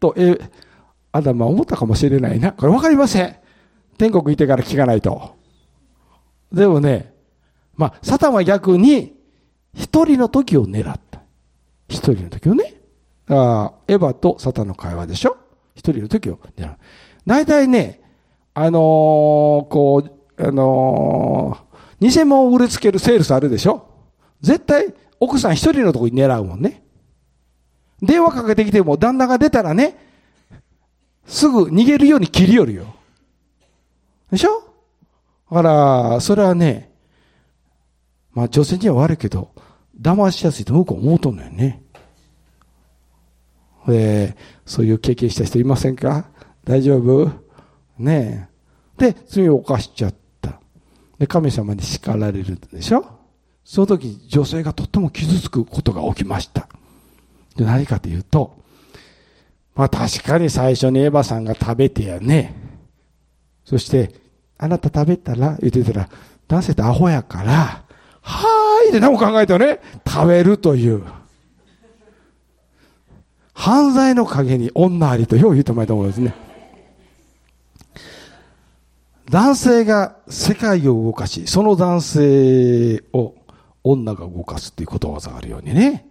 [0.00, 0.38] と、え、
[1.12, 2.52] アダムは思ったかもしれないな。
[2.52, 3.36] これ分かりません。
[3.98, 5.34] 天国行ってから聞かないと。
[6.52, 7.12] でもね、
[7.76, 9.14] まあ、サタンは逆に、
[9.74, 11.22] 一人の時を狙った。
[11.88, 12.74] 一人の時をね。
[13.28, 15.36] あエヴァとサタンの会話でしょ
[15.74, 16.76] 一人の時を狙う。
[17.26, 18.02] 大体ね、
[18.54, 18.72] あのー、
[19.68, 23.88] こう、あのー、偽物を売りつけるセールスあるでしょ
[24.40, 26.81] 絶対、奥さん一人のとこに狙うもんね。
[28.02, 29.96] 電話かけてきても旦那が出たらね、
[31.24, 32.94] すぐ逃げるように切り寄るよ。
[34.30, 34.62] でしょ？
[35.50, 36.90] だから、それはね、
[38.32, 39.52] まあ女性には悪いけど、
[40.00, 41.82] 騙しやすいと向こう思うとんのよね。
[43.88, 44.34] え
[44.64, 46.26] そういう経験した人いませんか？
[46.64, 47.30] 大丈夫？
[47.98, 48.48] ね
[48.98, 49.12] え。
[49.12, 50.60] で、罪を犯しちゃった。
[51.18, 53.04] で、神様に叱られるでしょ？
[53.64, 56.68] その時、女性がとっても傷つくことが起きました。
[57.56, 58.56] で、何かというと、
[59.74, 62.54] まあ確かに最初にエヴァさんが食べてやね。
[63.64, 64.14] そして、
[64.58, 65.56] あなた食べたら？
[65.60, 66.08] 言ってたら、
[66.48, 67.84] 男性ってアホやから、
[68.20, 69.80] はーいって何も考えたね。
[70.06, 71.02] 食べるという。
[73.54, 76.34] 犯罪の陰に女ありとよう言うと思いと思うんですね。
[79.30, 83.34] 男性が世界を動かし、その男性を
[83.82, 86.06] 女が動かすっていうことわざがあるようにね。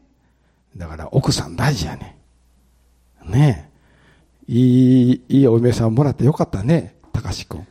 [0.75, 2.17] だから奥さん大事やね。
[3.25, 3.71] ねえ。
[4.47, 7.65] いい、いいお嫁さんもらってよかったね、高志くん。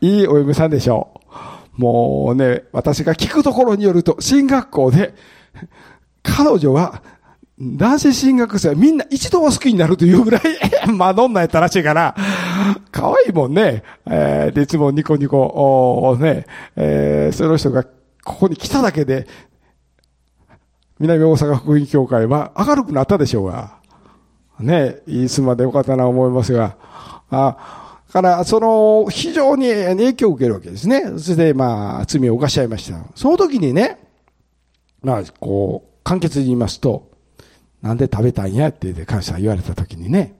[0.00, 1.20] いいお嫁さんでしょ
[1.76, 1.80] う。
[1.80, 5.14] もうね、私が聞くところによると、進学校で、
[6.22, 7.02] 彼女は、
[7.58, 10.42] 男性進学生はみんな一度は好きになるというぐらい、
[10.92, 12.14] マドンナやったらしいから、
[12.90, 13.82] 可愛いもんね。
[14.06, 17.84] えー、で、いつもニコニコ、おね、えー、その人が
[18.24, 19.26] ここに来ただけで、
[20.98, 23.78] 南大阪福音協会は明るくなったでしょうが、
[24.60, 26.76] ね、いつまでよかったな思いますが、
[27.30, 31.02] あ、から、その、非常に影響を受けるわけですね。
[31.12, 33.04] そして、まあ、罪を犯しちゃいました。
[33.14, 33.98] その時にね、
[35.00, 37.10] まあ、こう、簡潔に言いますと、
[37.80, 38.68] なんで食べたんや？
[38.68, 40.36] って神様言われた時にね、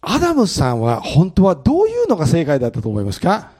[0.00, 3.52] アダムさんは本当はどういうのが正解だったと思いますか？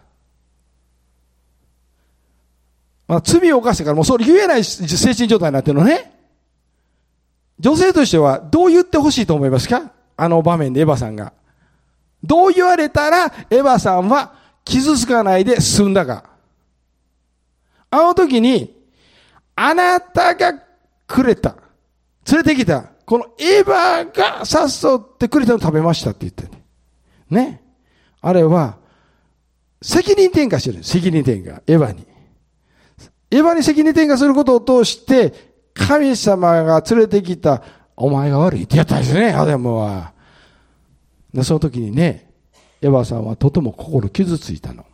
[3.09, 6.13] まあ、罪を犯してからもうそれ言えない精神状態になってるのね。
[7.59, 9.93] 女性としてはどう言ってほしいと思いますか？
[10.17, 11.33] あの場面でエヴァさんが。
[12.23, 16.25] どう言われたらエヴァさんは傷つかないで済んだか。
[17.91, 18.75] あの時に、
[19.55, 20.55] あなたが
[21.07, 21.55] くれた。
[22.31, 22.91] 連れてきた。
[23.07, 26.65] このエヴァが誘ってくれたの食べましたって言ってね。
[27.31, 27.63] ね。
[28.21, 28.77] あれは、
[29.81, 30.83] 責任転嫁してる。
[30.83, 31.63] 責任転嫁。
[31.69, 32.05] エヴァに。
[33.37, 35.33] エヴァに責任転嫁することを通して、
[35.75, 37.63] 神様が連れてきた、
[37.97, 40.13] お前が悪いってやったんですね、アダムは。
[41.43, 42.31] その時にね、
[42.81, 44.87] エヴァさんはとても心傷ついたの。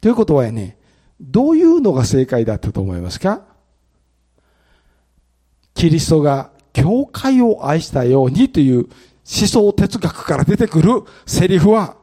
[0.00, 0.78] ということはね、
[1.20, 3.42] どういうのが正解だったと思いますか？
[5.74, 11.96] キリストが教会を愛したようにという思想哲学から出てくるセリフは、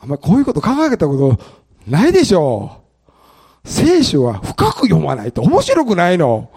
[0.00, 1.38] あんまりこういうこと考えたこと
[1.86, 2.80] ないでしょ
[3.64, 3.68] う。
[3.68, 6.50] 聖書は深く読まないと面白くないの。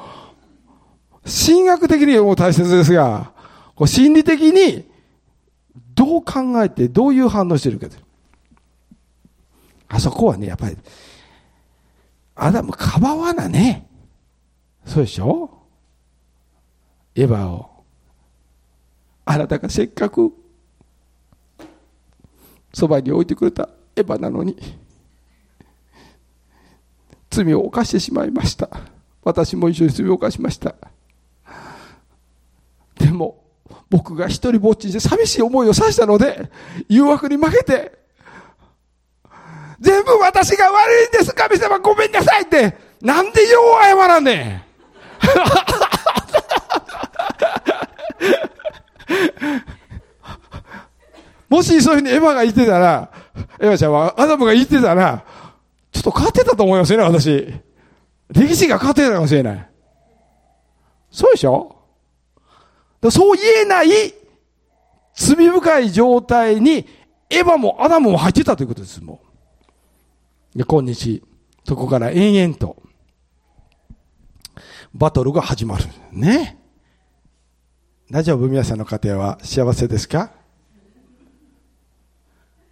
[1.25, 3.31] 神学的に読むも大切ですが、
[3.75, 4.89] こう心理的に
[5.93, 7.87] どう考えてどういう反応してるか
[9.87, 10.77] あそこはね、やっぱり、
[12.35, 13.87] アダムかばわなね。
[14.85, 15.49] そうでしょ？
[17.13, 17.69] エヴァを。
[19.25, 20.33] あなたがせっかく
[22.73, 24.57] そばに置いてくれたエヴァなのに
[27.29, 28.69] 罪を犯してしまいました。
[29.23, 30.75] 私も一緒に罪を犯しました。
[32.97, 33.43] でも
[33.89, 36.49] 僕が一人ぼっちで寂しい思いをさしたので
[36.87, 37.99] 誘惑に負けて
[39.79, 41.33] 全部私が悪いんです。
[41.33, 44.63] 神様ごめんなさいってなんでよう謝らねん。
[51.51, 53.11] もしそういうふうにエヴァが言ってたら、
[53.59, 55.25] エヴァちゃんはアダムが言ってたら、
[55.91, 57.53] ちょっと変わってたと思いますよね、私。
[58.29, 59.69] 歴史が変わってたかもしれない。
[61.11, 61.75] そうでしょ？
[63.09, 63.89] そう言えない
[65.13, 66.87] 罪深い状態に
[67.29, 69.21] エヴァもアダムも入ってたということです、も
[70.55, 70.57] う。
[70.57, 71.21] で、今日、
[71.65, 72.81] そこから延々と、
[74.93, 75.83] バトルが始まる。
[76.13, 76.57] ね。
[78.09, 78.47] 大丈夫？
[78.47, 80.31] 皆さんの家庭は幸せですか？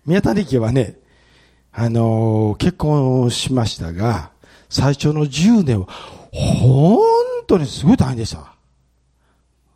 [0.05, 0.97] 宮谷家はね、
[1.71, 4.31] あのー、結婚しましたが、
[4.69, 5.87] 最初の10年は、
[6.31, 6.99] 本
[7.47, 8.53] 当にすごい大変でした。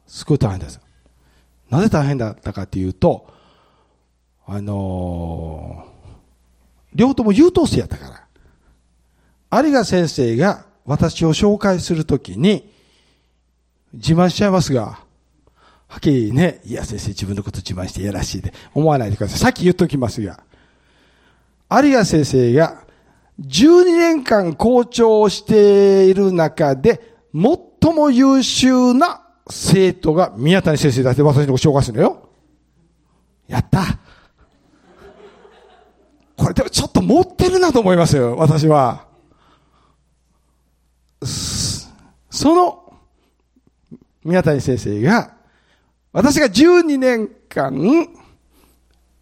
[0.08, 0.80] すごい大変です。
[1.70, 3.28] なぜ大変だったかというと、
[4.46, 5.94] あのー、
[6.96, 8.28] 両方とも優等生やったか
[9.52, 9.64] ら。
[9.64, 12.72] 有賀先生が私を紹介するときに、
[13.94, 15.03] 自慢しちゃいますが、
[15.94, 19.40] はっきりね、いや先生自分のこと自慢してやらしいで思わないでください。
[19.40, 20.44] さっき言っときますが、
[21.70, 22.84] 有賀先生が
[23.40, 32.28] 12年間校長をしている中で、最も優秀な生徒が宮谷先生だって私の紹介するのよ。
[33.48, 33.84] やった
[36.36, 39.06] これでもちょっと持ってるなと思いますよ、私は。
[42.32, 42.96] その
[44.24, 45.43] 宮谷先生が
[46.14, 48.08] 私が12年間、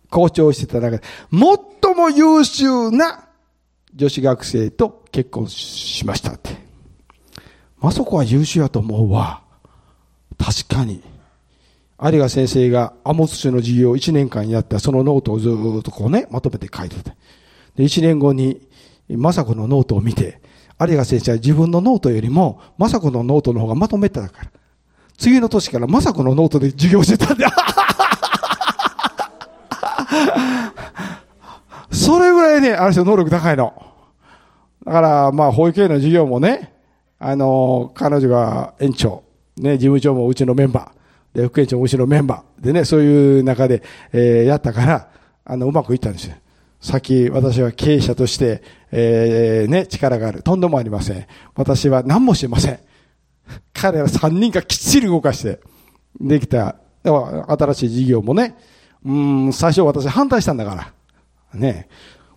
[0.09, 3.29] 校長してた中で、最も優秀な
[3.95, 6.51] 女子学生と結婚しましたって。
[7.79, 9.41] まそこは優秀やと思うわ。
[10.37, 11.01] 確かに。
[12.03, 17.11] 有賀先生がアモス書の授業を1年間やったそのノートをずっとこうね、まとめて書いてて。
[17.75, 18.67] で、1年後に、
[19.09, 20.41] 雅子のノートを見て、
[20.79, 24.51] 有賀先生は自分のノートよりも、雅子のノートの方がまとめてたから。
[25.22, 27.45] 次の年から雅子のノートで授業してたんで、
[31.91, 33.72] それぐらいね、あの人能力高いの。
[34.84, 36.74] だから、まあ、保育園の授業もね、
[37.19, 39.22] あの、彼女が園長、
[39.57, 45.07] ね、事務長もうちのメンバー、で、副園長もうちのメンバー、でね、そういう中で、えー、やったから、
[45.45, 46.36] あの、うまくいったんですよ。
[46.80, 50.41] さっき私は経営者として、えー、ね、力がある。
[50.41, 51.28] とんでもありません。
[51.53, 52.80] 私は何もしてません。
[53.73, 55.59] 彼ら3人がきっちり動かして、
[56.19, 58.55] できた、新しい事業もね、
[59.03, 59.13] う
[59.47, 61.59] ん、最初私反対したんだから。
[61.59, 61.89] ね。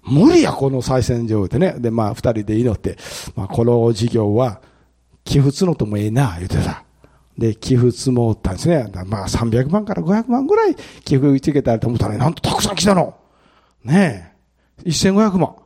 [0.02, 1.76] 無理や、この再選上でね。
[1.78, 2.96] で、まあ、二人で祈って、
[3.36, 4.60] まあ、この事業は、
[5.24, 6.84] 寄付募ともええな、言ってた。
[7.38, 8.90] で、寄付積もったんですね。
[9.06, 13.14] まあ、300万から500万ぐらい寄付つけたらと思ったら、なんとたくさん来たの。
[13.82, 14.34] ね
[14.84, 14.88] え。
[14.88, 15.56] 1500万。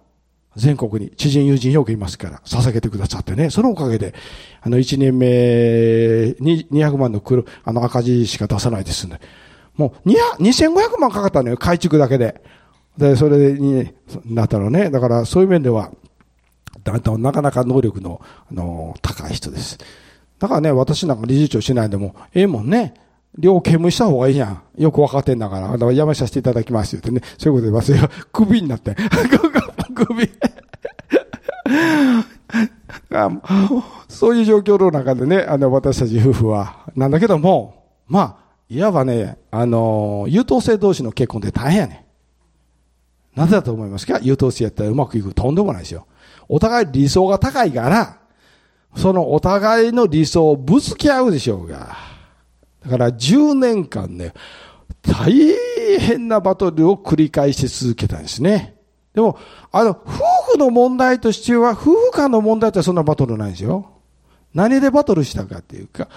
[0.57, 4.14] 全国に知人友人よくいますから、捧げてくださってね、そのおかげで、
[4.61, 9.20] あの、1年目に200万の黒、あの赤字しか出さないですね。
[9.76, 12.42] もう、2500万かかったのよ、改築だけで。
[12.96, 13.92] で、それに
[14.24, 14.90] なったのね。
[14.90, 15.92] だから、そういう面では、
[16.82, 18.20] だんだんなかなか能力の、
[18.51, 19.78] あの、高い人です。
[20.38, 22.94] だからね、私なんか理事長しないでも、ええもんね。
[23.37, 24.62] 両兼務した方がいいじゃん。
[24.79, 25.68] よく分かってんだから。
[25.72, 27.20] だからやめさせていただきますってね。
[27.39, 28.97] そういうことで、忘れ、首になって。
[29.95, 30.29] 首。
[34.09, 38.37] そういう状況の中でね、あの、私たち夫婦は、なんだけども、まあ、
[38.70, 42.07] いわばね、あの、優等生同士の結婚って大変やね
[43.35, 44.18] なぜだと思いますか？
[44.20, 46.07] 優等生やったらうまくいくとんでもないですよ。
[46.49, 48.18] お互い理想が高いから、
[48.97, 51.97] そのお互いの理想をぶつけ合うでしょうが。
[52.89, 54.32] だから10年間ね、
[55.03, 55.30] 大
[55.99, 58.76] 変なバトルを繰り返し続けたんですね。
[59.14, 59.39] でも、
[59.70, 63.91] あの、夫婦の問題としては、夫婦間の問題ってそんなバトルないんですよ。
[64.55, 66.09] 何でバトルしたかっていうか、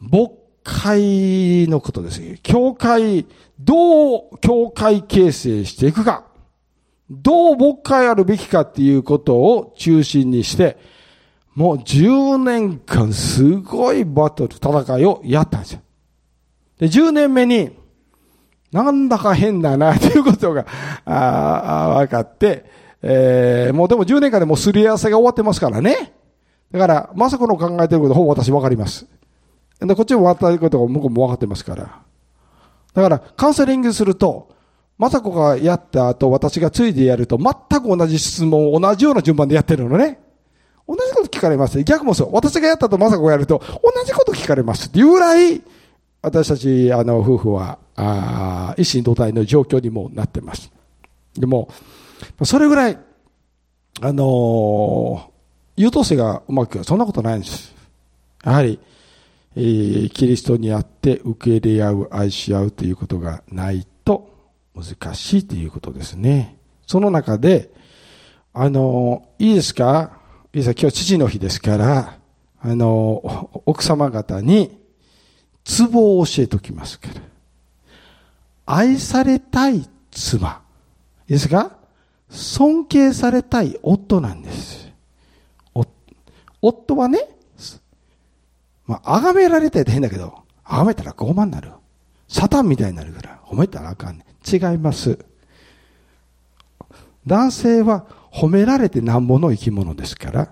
[0.00, 0.30] 牧
[0.64, 2.36] 会のことですよ。
[2.42, 3.26] 教会、
[3.60, 6.24] どう教会形成していくか。
[7.10, 10.78] どう牧会あるべきかっていうことを中心にして、
[11.58, 15.80] もう10年間すごいバトル、戦いをやったんですよ。
[16.78, 17.76] で、10年目に、
[18.70, 20.66] なんだか変だな、ということが、
[21.04, 22.64] ああ分かって、
[23.02, 26.14] えー、もうでも10年間でもうすり合わせが終わってますからね。
[26.70, 29.08] だから、まさこの考えてることほぼ私分かります。
[29.80, 32.02] で、こっちも分かってることが向こうも分かってますから。
[32.94, 34.54] だから、カウンセリングすると、
[34.96, 40.20] まさこがやった後、私がついでやると、全く同じ質問を同じような順番でやってるのね。
[40.88, 41.84] 同じこと聞かれます。
[41.84, 42.30] 逆もそう。
[42.32, 45.62] 私がやったとまさこがやると、同じこと聞かれますっていうぐらい、
[46.22, 50.72] 私たち、あの、夫婦は、ああ一心同体の状況にもなってます。
[51.34, 51.68] でも、
[52.44, 52.98] それぐらい、
[54.00, 55.32] あの
[55.76, 57.74] 優等生がうまくいくそんなことないんです。
[58.44, 58.78] やはり、
[59.56, 64.30] えー、キリストにあって受け入れ合う、愛し合うということがないと
[64.74, 66.56] 難しいということですね。
[66.86, 67.70] その中で、
[68.54, 70.17] あのいいですか？
[70.54, 72.18] いいですか今日父の日ですから、
[72.60, 74.78] あの、奥様方に、
[75.62, 77.20] ツボを教えておきますから。
[78.64, 80.62] 愛されたい妻。
[81.28, 81.76] いいですか？
[82.30, 84.90] 尊敬されたい夫なんです。
[86.62, 87.20] 夫はね、
[88.86, 91.72] まあ、崇められたら変だけど、崇めたら傲慢になる。
[92.26, 94.24] サタンみたいになるから、褒めたらあかんね。
[94.50, 95.18] 違います。
[97.26, 100.50] 男性は褒められてなんぼの生き物ですから。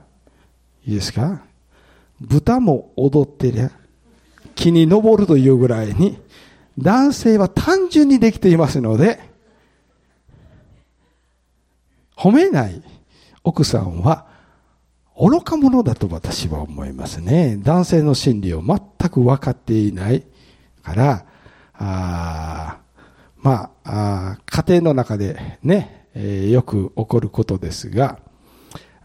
[0.84, 1.42] いいですか？
[2.20, 3.70] 豚も踊ってりゃ、
[4.54, 6.18] 木に登るというぐらいに、
[6.78, 9.20] 男性は単純にできていますので、
[12.16, 12.82] 褒めない
[13.44, 14.26] 奥さんは
[15.18, 17.58] 愚か者だと私は思いますね。
[17.58, 18.78] 男性の心理を全
[19.10, 20.24] く分かっていない
[20.82, 21.26] から、
[21.74, 22.78] あ
[23.36, 28.18] まあ家庭の中でね、えー、よく起こることですが、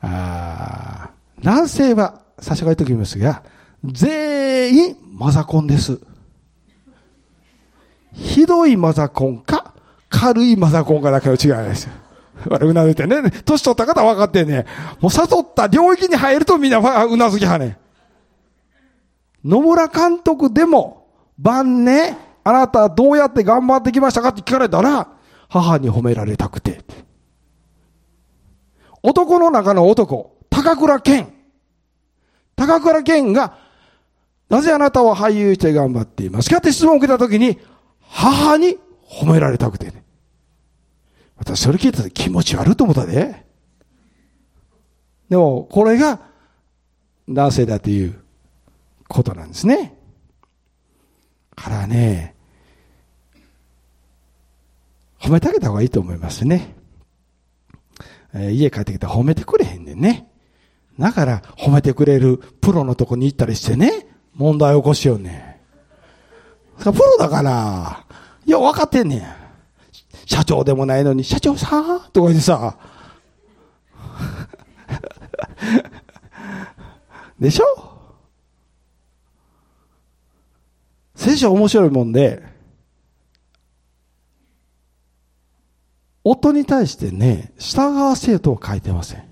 [0.02, 1.10] あ
[1.44, 3.44] 男性は、最初から言っておきますが、
[3.84, 6.00] 全員マザコンです。
[8.14, 9.74] ひどいマザコンか、
[10.10, 11.92] 軽いマザコンかだけの違いですよ。
[12.62, 13.22] うなずいてね。
[13.44, 14.66] 年取った方は分かってね。
[15.02, 17.78] もう悟った領域に入るとみんなうなずきはね。
[19.44, 21.08] 野村監督でも、
[21.38, 25.08] 晩ね、あなたどうやって頑張ってきましたかって聞かれたら、
[25.52, 26.82] 母に褒められたくて。
[29.04, 31.34] 男の中の男、高倉健。
[32.56, 33.58] 高倉健が、
[34.48, 36.58] なぜあなたは俳優して頑張っていますか？
[36.58, 37.60] って質問を受けたときに、
[38.00, 40.06] 母に褒められたくてね。
[41.36, 43.46] 私それ聞いたら気持ち悪いと思ったで。
[45.30, 46.22] でも、これが
[47.28, 48.18] 男性だという
[49.10, 49.98] ことなんですね。
[51.56, 52.36] からね、
[55.22, 56.76] 褒めてあげた方がいいと思いますね。
[58.34, 60.28] えー、家帰ってきたら褒めてくれへんねんね。
[61.00, 65.62] だから褒めてくれるプロのとこに行ったりしてね、問題起こしようね。
[66.78, 68.06] プロだから、
[68.46, 69.24] いや、分かってんねん。
[70.26, 72.78] 社長でもないのに、社長さんとか言ってさ、
[77.40, 77.66] でしょ？
[81.16, 82.44] 聖書面白いもんで、
[86.24, 89.24] 夫に対してね、従わせよとは書いてません。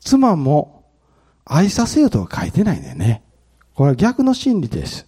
[0.00, 0.84] 妻も
[1.44, 3.22] 愛させよとは書いてないんだよね。
[3.74, 5.06] これは逆の真理です。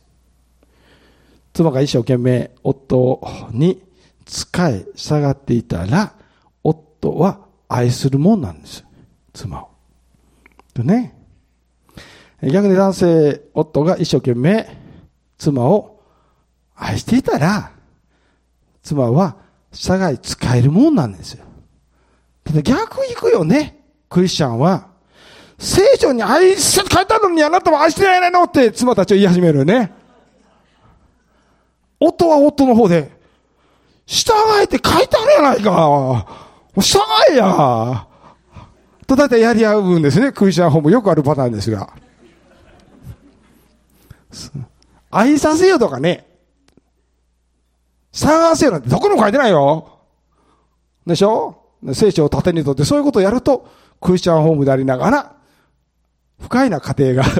[1.52, 3.20] 妻が一生懸命夫
[3.50, 3.82] に
[4.26, 6.14] 仕え、従っていたら、
[6.62, 8.84] 夫は愛するもんなんです。
[9.32, 9.68] 妻を。
[10.72, 11.14] とね。
[12.42, 14.68] 逆に男性、夫が一生懸命
[15.38, 16.00] 妻を
[16.74, 17.72] 愛していたら、
[18.82, 19.36] 妻は
[19.72, 21.44] 従い使えるもんなんですよ。
[22.44, 23.84] ただ逆行くよね。
[24.08, 24.88] クリスチャンは。
[25.58, 29.92] 聖書に愛して書いてあるのにあなたは愛してないのって妻たちは言い始めるよね。
[32.00, 33.12] 夫は夫の方で、
[34.06, 36.26] 従えって書いてあるやないか。
[36.78, 36.98] 従
[37.30, 38.06] えや。
[39.06, 40.32] と大体やり合うんですね。
[40.32, 41.92] クリスチャンホームよくあるパターンですが。
[45.10, 46.26] 愛させよとかね。
[48.12, 49.98] 探せよなんてどこにも書いてないよ。
[51.06, 51.58] でしょ？
[51.94, 53.66] 聖書を盾にとってそういうことをやると、
[54.00, 55.32] クリスチャンホームでありながら、
[56.40, 57.24] 不快な家庭が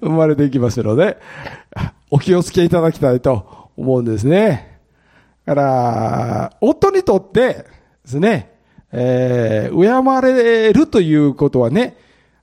[0.00, 1.18] 生まれていきますので、
[2.10, 4.78] お気をつけいただきたいと思うんですね。
[5.44, 7.66] だから、夫にとってで
[8.06, 8.52] すね、
[8.92, 11.96] えー、敬われるということはね、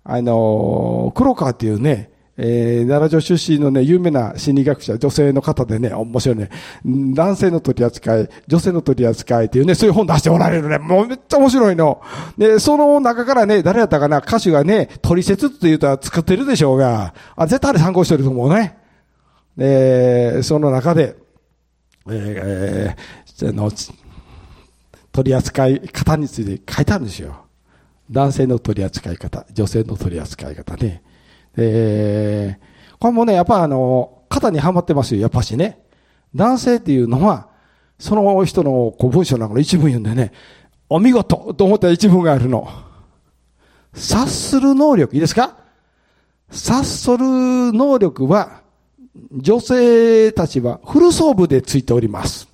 [0.03, 6.49] あの、黒川っていうね、えー、奈良城出身のね、有名な心理学者、女性の方でね、面白いね、
[6.85, 12.01] 男性の取り扱い、女性の取り扱いっていうね、そういう本出しておられるね、もうめっちゃ面白いの。
[12.37, 18.77] で、その中からね、誰やったかな、歌手がね、取説って言うとは作ってるでしょうが、あ、絶対あれ参考してると思うね。
[19.55, 21.15] で、その中で、
[22.09, 23.71] えー、の
[25.13, 27.45] 取り扱い方について書いてあるんですよ。
[28.11, 31.01] 男性の取り扱い方、女性の取り扱い方ね。
[31.57, 35.79] えー、これもね、やっぱあの、肩にはまってますよ、やっぱしね。
[36.33, 37.47] 男性っていうのは、
[37.97, 40.33] その人のこう文章の中の一文言うんでね、
[40.89, 42.67] お見事と思った一文があるの。
[43.93, 45.57] 察する能力、いいですか？
[46.51, 47.17] 察する
[47.71, 48.61] 能力は、
[49.31, 52.49] 女性たちはフル装備でついております。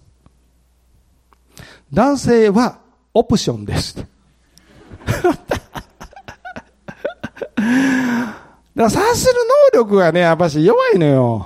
[1.91, 2.79] 男性は
[3.15, 4.05] オプションです。
[8.81, 9.33] だから察する
[9.73, 11.45] 能力がね、やっぱし弱いのよ。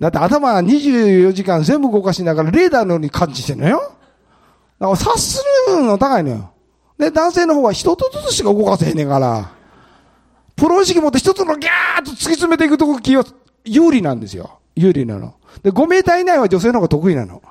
[0.00, 3.80] だって頭24時間全部動かしながらレーダーのように感知してんのよ。
[4.78, 6.50] だから察するの高いのよ。
[6.96, 9.52] で、男性の方は一つずつしか動かせへんねんから。
[10.56, 13.24] プロ意識持って一つのギャーッと突き詰めていくときは
[13.64, 14.60] 有利なんですよ。
[14.74, 15.34] 有利なの。
[15.62, 17.42] で、5メーター以内は女性の方が得意なの。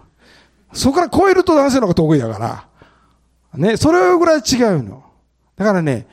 [0.74, 2.68] そこから超えると男性の方が得意だから。
[3.60, 5.04] ね、それぐらい違うの。
[5.56, 6.08] だからね、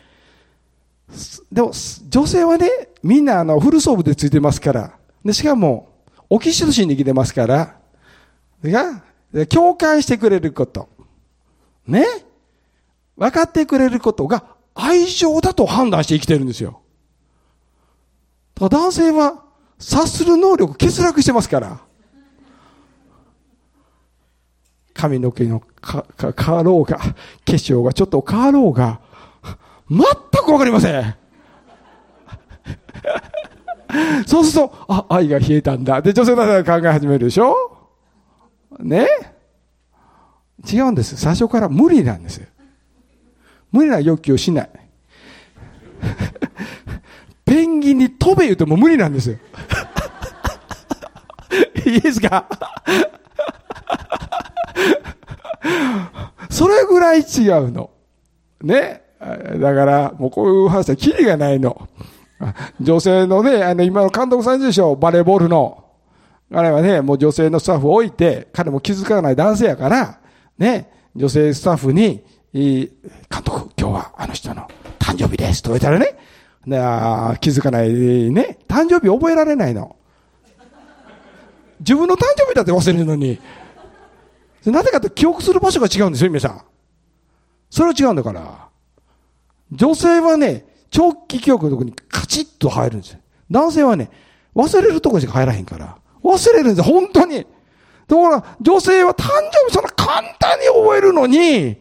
[1.50, 1.72] でも、
[2.08, 2.68] 女性はね、
[3.02, 4.92] みんなあの、フル装備でついてますから。
[5.24, 5.88] で、しかも、
[6.28, 7.76] オキシトシンに来てますから。
[8.62, 9.02] が、
[9.48, 10.88] 共感してくれること。
[11.86, 12.04] ね？
[13.16, 14.44] 分かってくれることが
[14.74, 16.80] 愛情だと判断して生きてるんですよ。
[18.54, 19.44] だから男性は
[19.78, 21.80] 察する能力欠落してますから。
[24.94, 27.14] 髪の毛のか、か、変わろうが、化
[27.46, 29.00] 粧がちょっと変わろうが、
[29.88, 30.00] 全
[30.44, 31.16] くわかりません。
[34.26, 36.00] そうすると、あ、愛が冷えたんだ。
[36.02, 37.54] で、女性の方が考え始めるでしょ？
[38.78, 39.08] ね？
[40.70, 41.16] 違うんです。
[41.16, 42.40] 最初から無理なんです。
[43.72, 44.70] 無理な欲求をしない。
[47.44, 49.36] ペンギンに飛べ言うても無理なんですよ。
[51.86, 52.46] いいですか？
[56.48, 57.90] それぐらい違うの。
[58.62, 59.02] ね？
[59.20, 61.88] だから、もうこういう話はキリがないの。
[62.80, 65.84] 女性のね、あの、今の監督さんでしょ、バレーボールの。
[66.52, 70.18] 彼はね、もう女性のスタッフを置いて、彼も気づかない男性やから、
[70.58, 72.90] ね、女性スタッフに、監
[73.44, 74.66] 督、今日はあの人の
[74.98, 76.16] 誕生日ですと言ったらね、
[77.40, 79.96] 気づかないね、誕生日覚えられないの。
[81.80, 83.38] 自分の誕生日だって忘れるのに。
[84.66, 86.62] なぜかって記憶する場所が違うんですよ、皆さん。
[87.70, 88.68] それは違うんだから。
[89.72, 93.20] 女性はね、長期記憶のとこにカチッと入るんですよ。
[93.50, 94.10] 男性はね、
[94.54, 95.96] 忘れるとこしか入らへんから。
[96.22, 97.46] 忘れるんですよ、本当に。
[98.08, 101.76] だから、女性は誕生日そんな簡単に覚えるのに、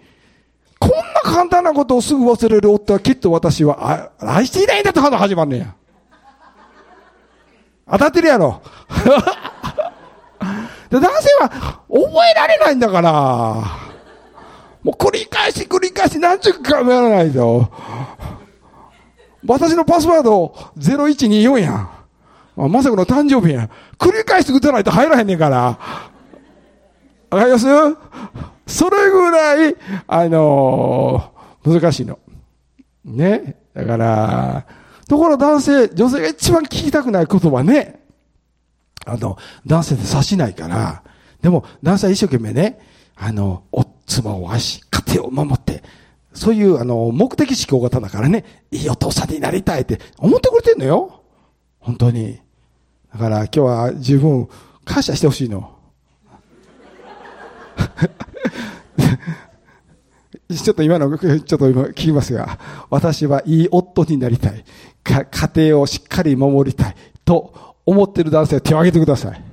[0.79, 5.75] こんな簡単なことをすぐ忘れる夫はきっと私は愛していないんだって話始まんねや。
[7.91, 8.61] 当たってるやろ。
[10.89, 13.11] で、男性は覚えられないんだから。
[14.83, 17.69] もう繰り返し繰り返し何十回もやらないと。
[19.49, 22.69] 私のパスワード0124やん。
[22.71, 23.69] まさかの誕生日やん。
[23.97, 25.57] 繰り返して打たないと入らへんねんから。
[25.57, 25.77] わ
[27.31, 27.65] かります？
[28.67, 29.75] それぐらい、
[30.05, 32.19] あのー、難しいの。
[33.03, 33.55] ね。
[33.73, 34.67] だから、
[35.07, 37.99] ところ男性、女性が一番聞きたくない言葉ね。
[39.05, 41.01] あの、男性って察しないから。
[41.41, 42.79] でも、男性は一生懸命ね、
[43.15, 45.81] あの、お妻を愛し、家庭を守って、
[46.33, 51.23] そういう、あの、目的思考型だからね、いいお父さんになりたいって思ってくれてんのよ。
[51.79, 52.39] 本当に。
[53.11, 54.47] だから今日は十分
[54.85, 55.75] 感謝してほしいの。
[60.49, 62.59] ちょっと今の、ちょっと今聞きますが、
[62.89, 64.63] 私はいい夫になりたい。
[65.03, 66.95] か家庭をしっかり守りたい。
[67.23, 69.43] と思ってる男性手を挙げてください。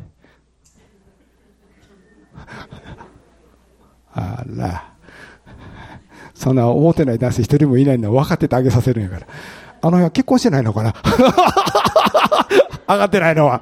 [4.12, 4.96] あら。
[6.37, 9.26] そんな思ってない男性一人もいないの分かっててあげさせるんやから。
[9.26, 10.95] あの辺は結婚してないのかな？
[12.89, 13.61] 上がってないのは。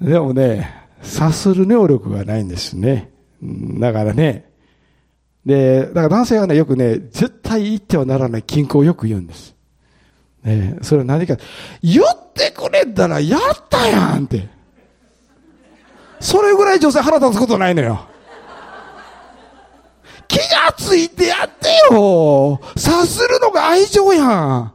[0.00, 3.10] でもね、察する能力がないんですね。
[3.42, 4.50] だからね、
[5.46, 9.54] で、だから男性はね、よくね、絶対言ってはならない均衡をよく言うんです。
[10.44, 11.36] ね、それは何か、
[11.82, 14.48] 言ってくれたらやったやんって。
[16.20, 18.07] それぐらい女性腹立つことないのよ。
[20.28, 24.72] 気がついてやってよ察するのが愛情やん。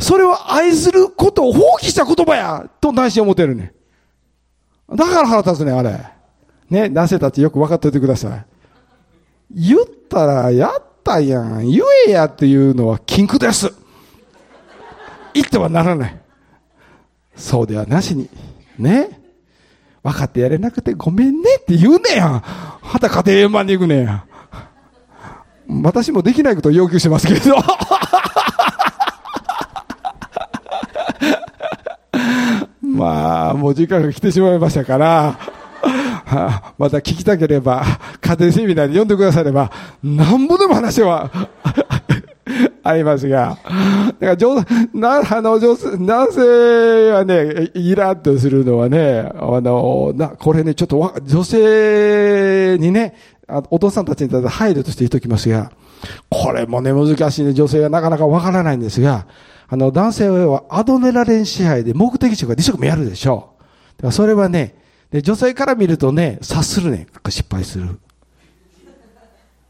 [0.00, 3.72] それは愛することを放棄した言葉やと内心思ってるね。
[4.90, 5.98] だから腹立つね、あれ。
[6.68, 8.46] ね、男性たちよく分かっておいてください。
[9.50, 11.70] 言ったら、やったやん。
[11.70, 13.72] 言えやっていうのは禁句です。
[15.32, 16.20] 言ってはならない。
[17.36, 18.28] そうではなしに。
[18.78, 19.20] ね。
[20.02, 22.40] 分かってやれなくてごめんねって言うねやん。
[22.40, 24.26] はた家庭円満に行くねや。
[25.68, 27.56] 私もできないことを要求しますけど。
[32.82, 35.38] まあ、もう時間が来てしまいましたから、
[36.78, 37.84] また聞きたければ、
[38.20, 39.70] 家庭セミナーで読んでくだされば、
[40.02, 41.30] なんぼでも話は
[42.82, 43.58] ありますが、
[44.20, 53.14] だから女、な、あの、女性、男性はね、イラッとするのはね、あの、な、これね、ちょっとわ、女性にね、
[53.48, 55.72] お父さんたちに対して配慮として言っときますが、
[56.30, 59.26] これもね、難しいね、女性がなかなかわからないんですが、
[59.68, 63.62] あの、男性はアドネラレン支配で目的地が2色もやるでしょう。
[63.96, 64.76] だからそれはね、
[65.10, 68.00] で女性から見るとね、察するね、失敗する。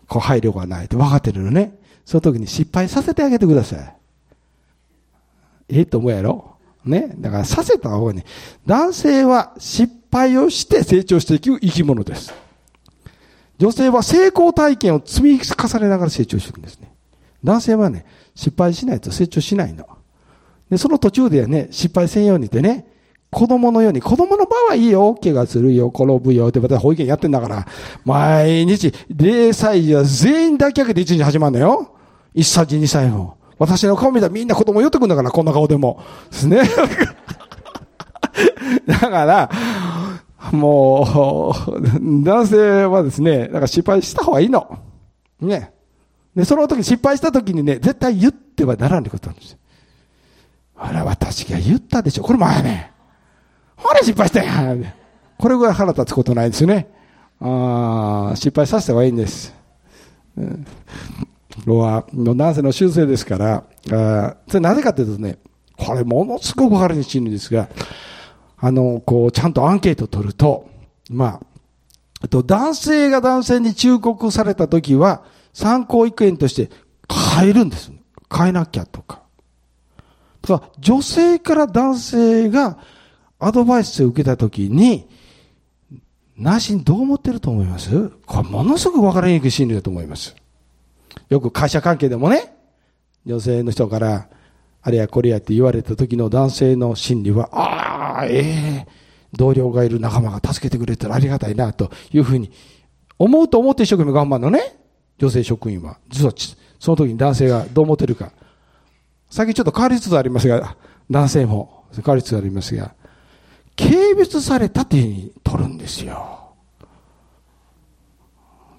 [0.08, 1.78] こう配慮がないと分かってるのね。
[2.04, 3.94] その時に失敗させてあげてください。
[5.68, 7.14] ええと思うやろね。
[7.18, 8.24] だからさせた方がね、
[8.66, 12.43] 男性は失敗をして成長していく生き物です。
[13.58, 16.92] 女性は成功体験を積み重ねながら成長していくんですね。
[17.42, 19.86] 男性はね、失敗しないと成長しないの。
[20.70, 22.86] で、その途中ではね、失敗せんようにってね、
[23.30, 27.66] 子供のように、子供の場合はいいよ、怪我するよ、転ぶよって、また保育園やってんだから、
[28.04, 31.90] 毎日、0歳児は全員抱き上げて1日始まるんだよ。
[32.34, 33.36] 1歳児、2歳も。
[33.58, 36.00] 私の顔見たらみんな子供寄ってくんだから、こんな顔でも。
[36.30, 36.62] ですね。
[38.86, 39.50] だから、
[40.52, 44.78] もう、男性はですね、だか失敗した方がいいの。
[45.40, 45.72] ね。
[46.34, 49.58] で、その時失敗した時にね、絶対言ってはならんってことなんですよ。
[50.76, 52.22] あら、私が言ったでしょ。
[52.22, 52.92] これ前ね。
[53.76, 54.84] ほら、失敗したやん。
[55.38, 56.88] これぐらい腹立つことないですよね。
[57.40, 59.54] ああ失敗させた方がいいんです。
[60.36, 60.66] うん、
[61.66, 65.38] は、男性の習性ですから、あそれなぜかというとね、
[65.76, 67.68] これものすごく腹に死ぬんですが、
[68.58, 70.68] あの、こう、ちゃんとアンケート取ると、
[71.10, 71.40] ま
[72.20, 76.70] あ、と男性が男性に忠告されたときは、参考意見として
[77.38, 77.92] 変えるんです。
[78.34, 79.22] 変えなきゃとか。
[80.42, 82.78] とか、女性から男性が
[83.38, 85.08] アドバイスを受けたときに、
[86.36, 88.10] 内心どう思ってると思います？
[88.26, 90.34] これものすごく分かりにくい心理だと思います。
[91.28, 92.56] よく会社関係でもね、
[93.24, 94.28] 女性の人から、
[94.82, 97.83] あれやこれやって言われた時の男性の心理は、ああ、
[98.22, 98.86] ええ、
[99.32, 102.50] 同僚がいる仲間が助けてくれたらありがたいな、というふうに
[103.18, 104.76] 思うと思って一生懸命頑張るのね。
[105.18, 105.98] 女性職員は。
[106.08, 106.32] 実は、
[106.78, 108.32] その時に男性がどう思ってるか。
[109.30, 110.76] 最近ちょっと変わりつつありますが、
[111.10, 112.94] 男性も変わりつつありますが、
[113.76, 116.54] 軽蔑されたっていうふうに取るんですよ。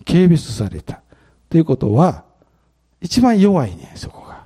[0.06, 1.02] 軽蔑された。
[1.50, 2.24] ということは、
[3.02, 4.46] 一番弱いね、そこが。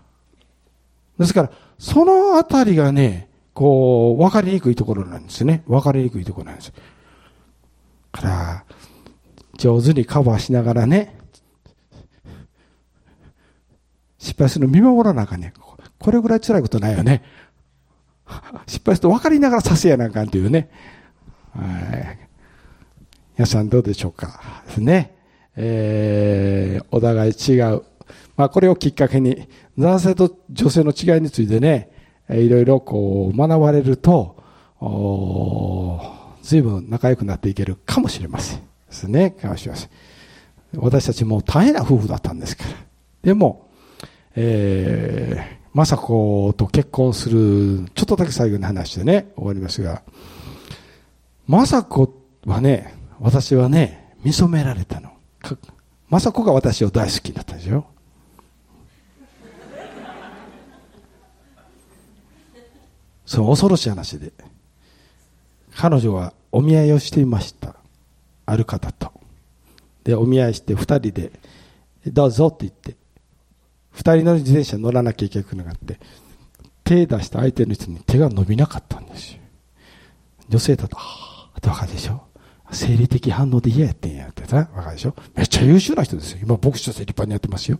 [1.17, 3.28] ですから、そのあたりがね、
[3.59, 5.63] こう、わかりにくいところなんですね。
[5.67, 6.71] わかりにくいところなんです。
[8.09, 8.63] から、
[9.57, 11.19] 上手にカバーしながらね、
[14.17, 15.51] 失敗するの見守らなあかんね。
[15.99, 17.21] これぐらい辛いことないよね。
[18.65, 20.69] 失敗すると分かりながらさせやなあかんっていうね。
[21.51, 21.65] は
[21.97, 22.29] い。
[23.37, 25.17] 皆さんどうでしょうかですね。
[25.57, 27.83] えー、お互い違う。
[28.37, 31.98] まあこれをきっかけに、男性と女性の違いについてね、
[32.29, 34.35] いろいろこう学ばれると、
[36.41, 38.59] 随分仲良くなっていけるかもしれません。
[38.59, 39.31] ですね。
[39.31, 39.89] かもしれません。
[40.77, 42.69] 私たちも大変な夫婦だったんですから。
[43.23, 43.69] でも、
[44.35, 50.03] えー、雅子と結婚する、ちょっとだけ最後に話してね、終わりますが、
[51.49, 52.13] 雅子
[52.45, 55.09] はね、私はね、見初められたの。
[56.11, 57.85] 雅子が私を大好きだったでしょ。
[63.29, 64.31] その恐ろしい話で、
[65.75, 67.75] 彼女はお見合いをしていました。
[68.47, 69.11] ある方と。
[70.03, 71.31] で、お見合いして二人で、
[72.07, 72.95] どうぞって言って、
[73.91, 75.99] 二人の自転車乗らなきゃいけなくなって、
[76.83, 79.41] 手出した相手の人に手が伸びなかったんですよ。
[80.49, 82.23] 女性だと、ああ、とわかるでしょ
[82.71, 86.39] 生理的反応で嫌やってんやってさ、わかるでしょめっちゃ優秀な人ですよ。
[86.41, 87.77] 今、牧師として立派にやってますよ。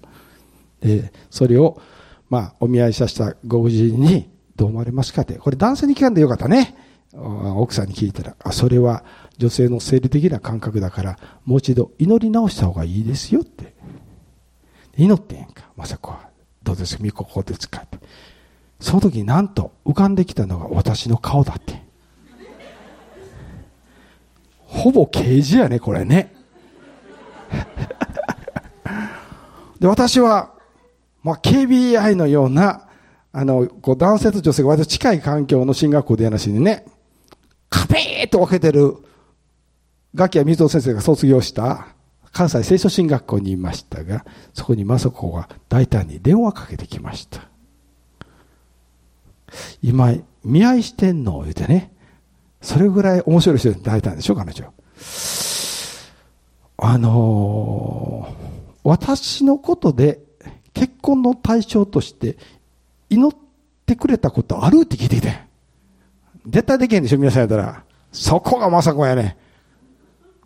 [0.80, 1.82] で、それを、
[2.30, 4.30] まあ、お見合いさせたご婦人に、
[4.60, 5.36] どう思われますかって。
[5.36, 6.76] これ男性に聞かんでよかったね。
[7.14, 9.06] 奥さんに聞いたら、あ、それは
[9.38, 13.74] 女性の生理的な感覚だから、もう一度祈り直した方がいいですよって。
[14.98, 15.64] 祈ってんやんか。
[15.78, 16.30] まさか、
[16.62, 18.00] どうですか、みここですかって。
[18.82, 21.82] その時になんと浮かんできたのが私の顔だって。
[24.66, 26.36] ほぼ刑事やね、これね。
[29.80, 30.52] で、私は、
[31.24, 32.89] まあ、KBI のような、
[33.32, 36.86] あの、こう男性と女性が割と近い環境の進学校でやなしにね、
[37.70, 38.96] 壁と分けてる、
[40.16, 41.88] ガキや水戸先生が卒業した
[42.32, 47.48] 関西聖書進学校にいましたが、そこに雅子が大胆に電話かけてきました。
[49.82, 50.14] 今、
[50.44, 51.42] 見合いしてんの？
[51.42, 51.92] 言うてね。
[52.62, 54.74] それぐらい面白い人に大胆でしょ、彼女。
[56.78, 60.22] あのー、私のことで
[60.74, 62.38] 結婚の対象として
[63.10, 63.38] 祈っ
[63.86, 64.82] てくれたことある？
[64.84, 65.40] って聞いてきて。
[66.48, 67.84] 絶対できへんでしょ、皆さんやったら。
[68.12, 69.38] そこが雅子やね。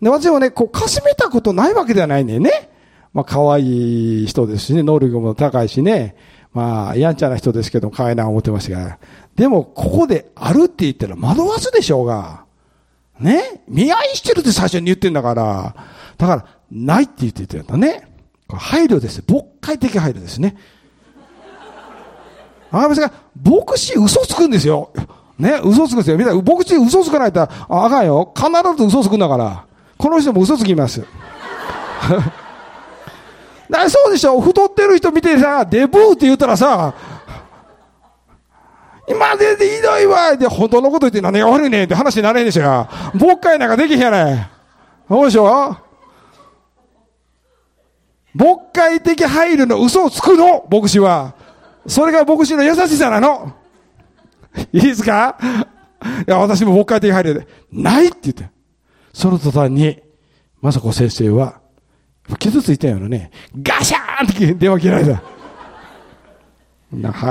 [0.02, 2.70] で、私はね、こう、かすめたことないわけではないねんね。
[3.14, 6.16] まあ、可愛い人ですしね、能力も高いしね。
[6.52, 9.00] まあ、やんちゃな人ですけど、可愛いな思ってましたが。
[9.36, 12.44] でも、ここであるって言ったら惑わすでしょうが。
[13.20, 13.64] ね？
[13.68, 15.76] 見合いしてるって最初に言ってんだから。
[16.18, 18.08] だから、ないって言ってたんだね。
[18.48, 19.24] これ配慮です。
[19.28, 20.58] 牧会的配慮ですね。
[22.74, 23.12] あですが、
[23.44, 24.90] 牧師嘘つくんですよ。
[25.38, 26.18] ね、嘘つくんですよ。
[26.18, 28.34] みんな、牧師嘘つかないとああかんよ。
[28.36, 29.66] 必ず嘘つくんだから。
[29.98, 31.06] この人も嘘つきます。
[33.70, 34.42] だそうでしょ？
[34.42, 36.94] 太ってる人見てさ、デブーって言ったらさ、
[39.08, 42.88] 今でひどいわで、本当のこと言って何が悪いねんって話になれんでしょ。
[43.14, 44.50] 牧会なんかできへんやない。
[45.08, 45.78] そうでしょ
[48.34, 51.34] 牧会的配慮の嘘をつくの、牧師は。
[51.88, 53.54] それが牧師の優しさなの。
[54.72, 55.38] いいですか？
[56.28, 58.50] いや、私も牧会的配慮で、ないって言って。
[59.14, 60.02] その途端に、
[60.62, 61.62] 雅子先生は、
[62.40, 63.32] 傷ついたようなね、
[63.62, 65.24] ガシャーンって電話切られた。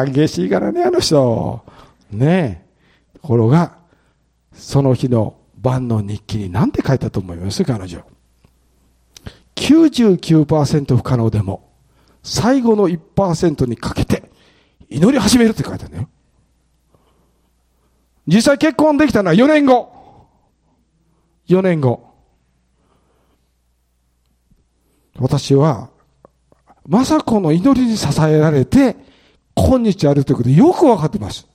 [0.05, 1.65] 激しいからね、あの人。
[2.11, 2.65] ね
[3.15, 3.19] え。
[3.21, 3.77] ところが、
[4.53, 8.05] その日の晩の日記に何て書いたと思います彼女。
[9.55, 11.71] 99%不可能でも、
[12.23, 14.22] 最後の1%にかけて、
[14.95, 16.09] 祈り始めるって書いてあるんだよ。
[18.27, 19.93] 実際結婚できたのは4年後。
[21.49, 22.13] 4年後。
[25.19, 25.91] 私は、
[26.89, 28.97] 雅子の祈りに支えられて、
[29.55, 31.47] 今日あるということよくわかってます。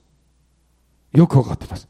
[1.14, 1.88] よくわかってます。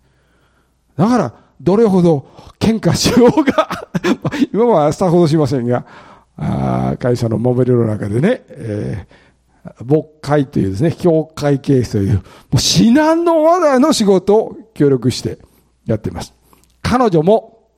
[0.96, 2.28] だから、どれほど
[2.60, 3.88] 喧嘩しようが
[4.54, 5.86] 今はさほどしませんが、
[6.38, 9.27] あ会社のモめルの中でね、えー、
[9.84, 15.40] 牧会というですね、教会ケースという、もう至難の罠の仕事を協力して
[15.86, 16.34] やっています。
[16.82, 17.70] 彼女も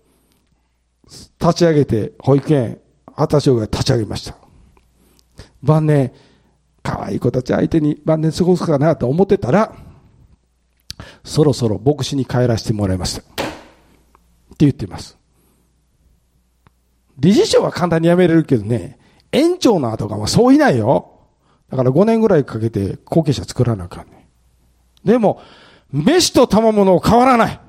[1.40, 2.80] 立ち上げて保育園、
[3.18, 4.36] 二十歳が立ち上げました。
[5.64, 6.14] 晩年、
[6.84, 9.76] 可愛い子たち相手に晩年過ごすかなと思ってたら、
[11.24, 13.22] そろそろ牧師に帰らせてもらいました。
[13.22, 15.18] って言っています。
[17.18, 18.98] 理事長は簡単に辞めれるけどね、
[19.32, 21.19] 園長の後がもうそういないよ。
[21.70, 24.28] だから5年ぐらいかけて後継者作らなあかんね。
[25.04, 25.42] でも、
[25.92, 27.60] 飯と賜物を変わらない。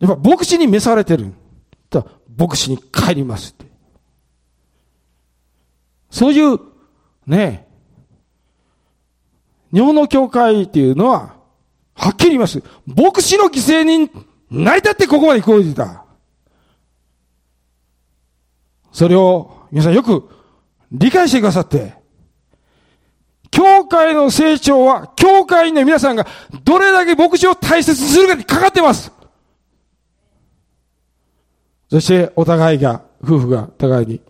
[0.00, 1.32] やっぱ牧師に召されてる。
[1.90, 2.04] だ
[2.36, 3.66] 牧師に帰りますって。
[6.10, 6.58] そういう、
[7.26, 7.66] ね、
[9.72, 11.34] 日本の教会っていうのは、
[11.94, 12.62] はっきり言います。
[12.86, 14.10] 牧師の犠牲に
[14.50, 16.04] なりたってここまで行こうてた。
[18.92, 20.30] それを皆さんよく
[20.92, 21.95] 理解してくださって、
[23.56, 26.26] 教会の成長は、教会員の皆さんが
[26.62, 29.10] どれだけ牧師を大切にするかにかかってます。
[31.88, 34.20] そしてお互いが、夫婦が互いに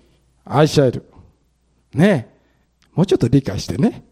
[0.44, 1.10] 愛し合える。
[1.92, 2.36] ねえ
[2.94, 4.04] もうちょっと理解してね。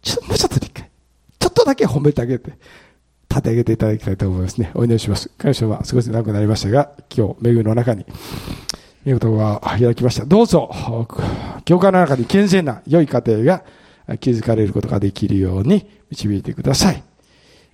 [0.00, 0.90] ちょもうちょっと理解。
[1.38, 2.52] ちょっとだけ褒めてあげて、
[3.28, 4.70] 立て上げていただきたいと思いますね。
[4.72, 5.28] お祈りします。
[5.36, 8.06] 感謝は少し長くなりましたが、今日、恵みの中に、
[9.06, 10.24] 見事が開きました。
[10.24, 10.68] どうぞ、
[11.64, 13.64] 教会の中に健全な良い家庭が
[14.18, 17.02] 築かれることができるように導いてください。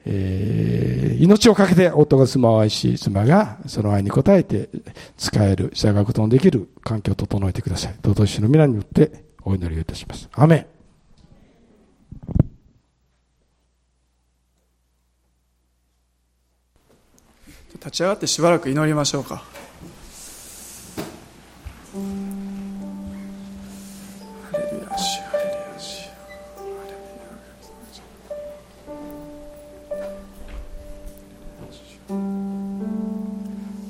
[0.04, 4.68] えー、命を懸けて夫が妻を愛し、妻がその愛に応えて
[5.16, 7.94] 使える、従うことのできる環境を整えてください。
[8.02, 10.28] どうぞ主の皆によってお祈りをいたします。
[10.32, 10.66] アメン。
[17.76, 19.61] 立ち上がってしばらく祈りましょうか。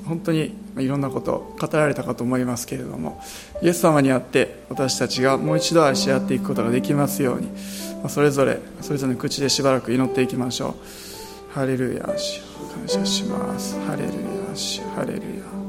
[0.05, 3.21] 本当にいろんなこと語られたかと思いますけれども
[3.61, 7.49] イエス様にあって私たちがもう一度愛し合っていくことができますように
[8.09, 11.53] それぞれそれぞれの口でしばらく祈っていきましょう。
[11.53, 12.17] ハレルヤ感
[12.87, 13.79] 謝します。
[13.81, 14.13] ハレルヤ
[14.95, 15.62] ハレルヤ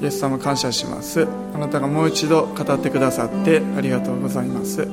[0.00, 1.26] イエス様感謝します。
[1.54, 4.88] あなたがもう一度語ってくださってありがとうございます。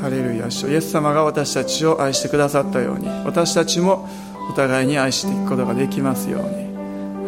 [0.00, 4.08] ハレルヤイエス様が私たちを愛してくださったように私たちも
[4.50, 6.62] お互いに愛していくことができますように。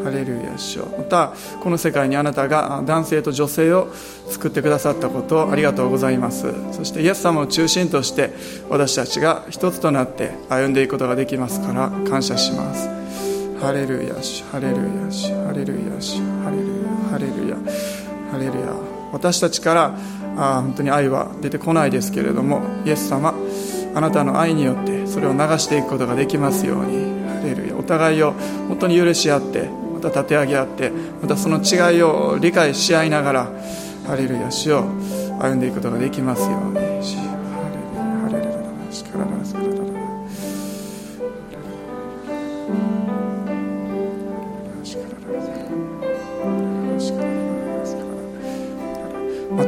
[0.04, 3.88] ハレルヤ主またこの世界にあなたが男性と女性を
[4.28, 6.52] 作ってくださったことをありがとうございます。
[6.72, 8.34] そしてイエス様を中心として
[8.68, 12.88] 私たちが一つとなって歩んでいくことができますから感謝します。
[13.60, 16.73] ハレルヤ主ハレルヤ主ハレルヤ主ハレルヤ。
[17.14, 17.56] ハレルヤ
[18.32, 18.74] ハレルヤ
[19.12, 19.96] 私たちから
[20.36, 23.32] あ本当に愛は出てこないですけれどもイエス様
[23.94, 27.14] あなたの愛によってそれを流していくことができますように。
[27.28, 28.32] ハレルヤお互いを
[28.68, 30.90] 本当に許し合ってまた立て上げ合って
[31.22, 33.52] またその違いを理解し合いながら
[34.06, 34.84] ハレルヤ主を
[35.38, 36.83] 歩んでいくことができますように。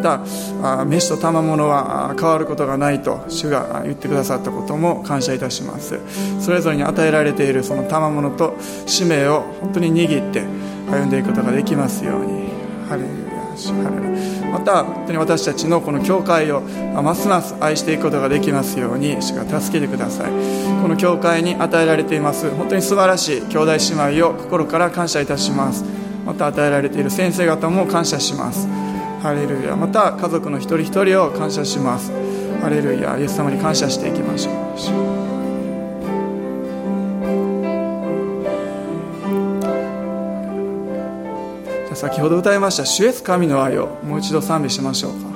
[0.07, 5.99] た飯と賜物は変わることがないと主が言ってくださったことも感謝いたします。
[6.41, 10.45] それぞれに与えられているその賜物と使命を本当に握って
[10.89, 12.47] 歩んでいくことができますように。
[12.89, 13.17] ハレルヤ
[14.53, 20.31] また本当に私たちのこの教会をますます愛していくことができますように主が助けてください。
[20.83, 25.85] この教会に与えられています本当に素晴らしい兄弟姉妹を心から感謝いたします。
[26.25, 28.69] また与えられている先生方も感謝します。
[29.23, 32.13] ハレルヤまた家族の一人一人を感謝します。
[32.63, 34.57] ハレルヤイエス様に感謝していきましょう。
[41.97, 45.36] 先ほど歌いました「主イエス神の愛」をもう一度賛美しましょうか。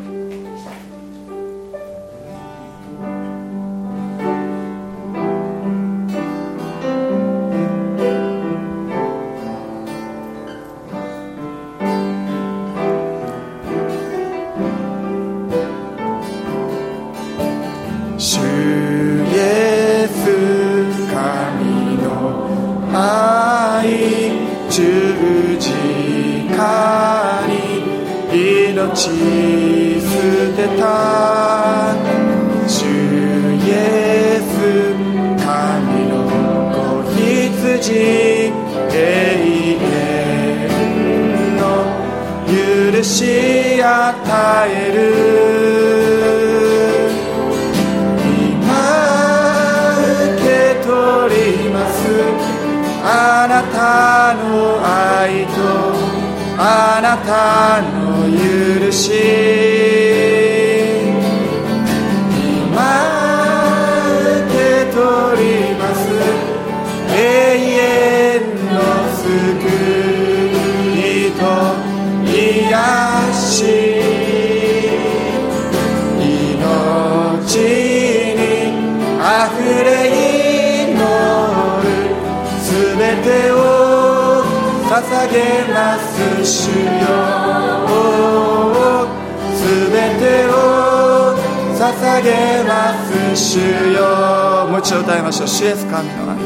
[96.01, 96.39] 神の愛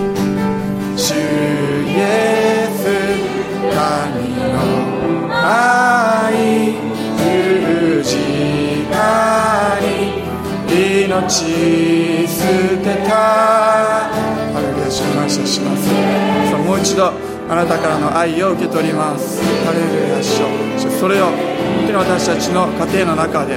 [0.99, 1.15] 主イ
[1.97, 2.83] エス
[3.71, 3.79] 神
[4.51, 4.59] の
[5.31, 6.75] 愛
[7.19, 8.17] 十字
[8.91, 9.87] 架に
[11.15, 12.35] 命捨
[12.83, 13.15] てた
[14.51, 15.87] ハれでヤ主感謝します。
[15.87, 17.13] さあもう一度
[17.49, 19.41] あなたからの愛を受け取ります。
[19.65, 20.43] ハレルヤ主
[20.99, 21.35] それを本
[21.87, 23.57] 当に私たちの家庭の中で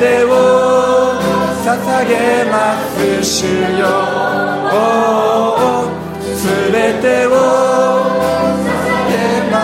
[0.00, 1.12] てを
[1.62, 2.56] 捧げま
[2.96, 3.44] す主
[3.78, 3.84] よ
[6.24, 8.64] 全べてを捧
[9.10, 9.12] げ
[9.52, 9.54] ま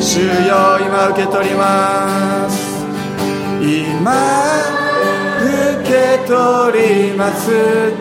[0.00, 0.78] 主よ。
[0.80, 2.52] 今受け取ります。
[3.60, 4.14] 今
[5.42, 5.92] 受け
[6.26, 6.32] 取
[6.78, 7.92] ります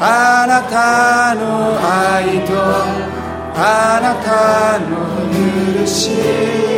[0.00, 2.52] あなたの愛と
[3.56, 4.86] あなたの
[5.80, 6.77] 許し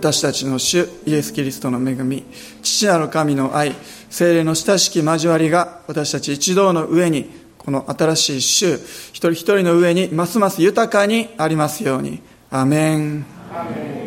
[0.00, 2.24] 私たちの主イエスキリストの恵み
[2.62, 3.74] 父なる神の愛
[4.08, 7.28] 精霊の親しき交わりが私たち一同の上に
[7.58, 12.22] この新しい主一人一人の上にますます豊かにありますように。
[12.50, 13.99] アメン。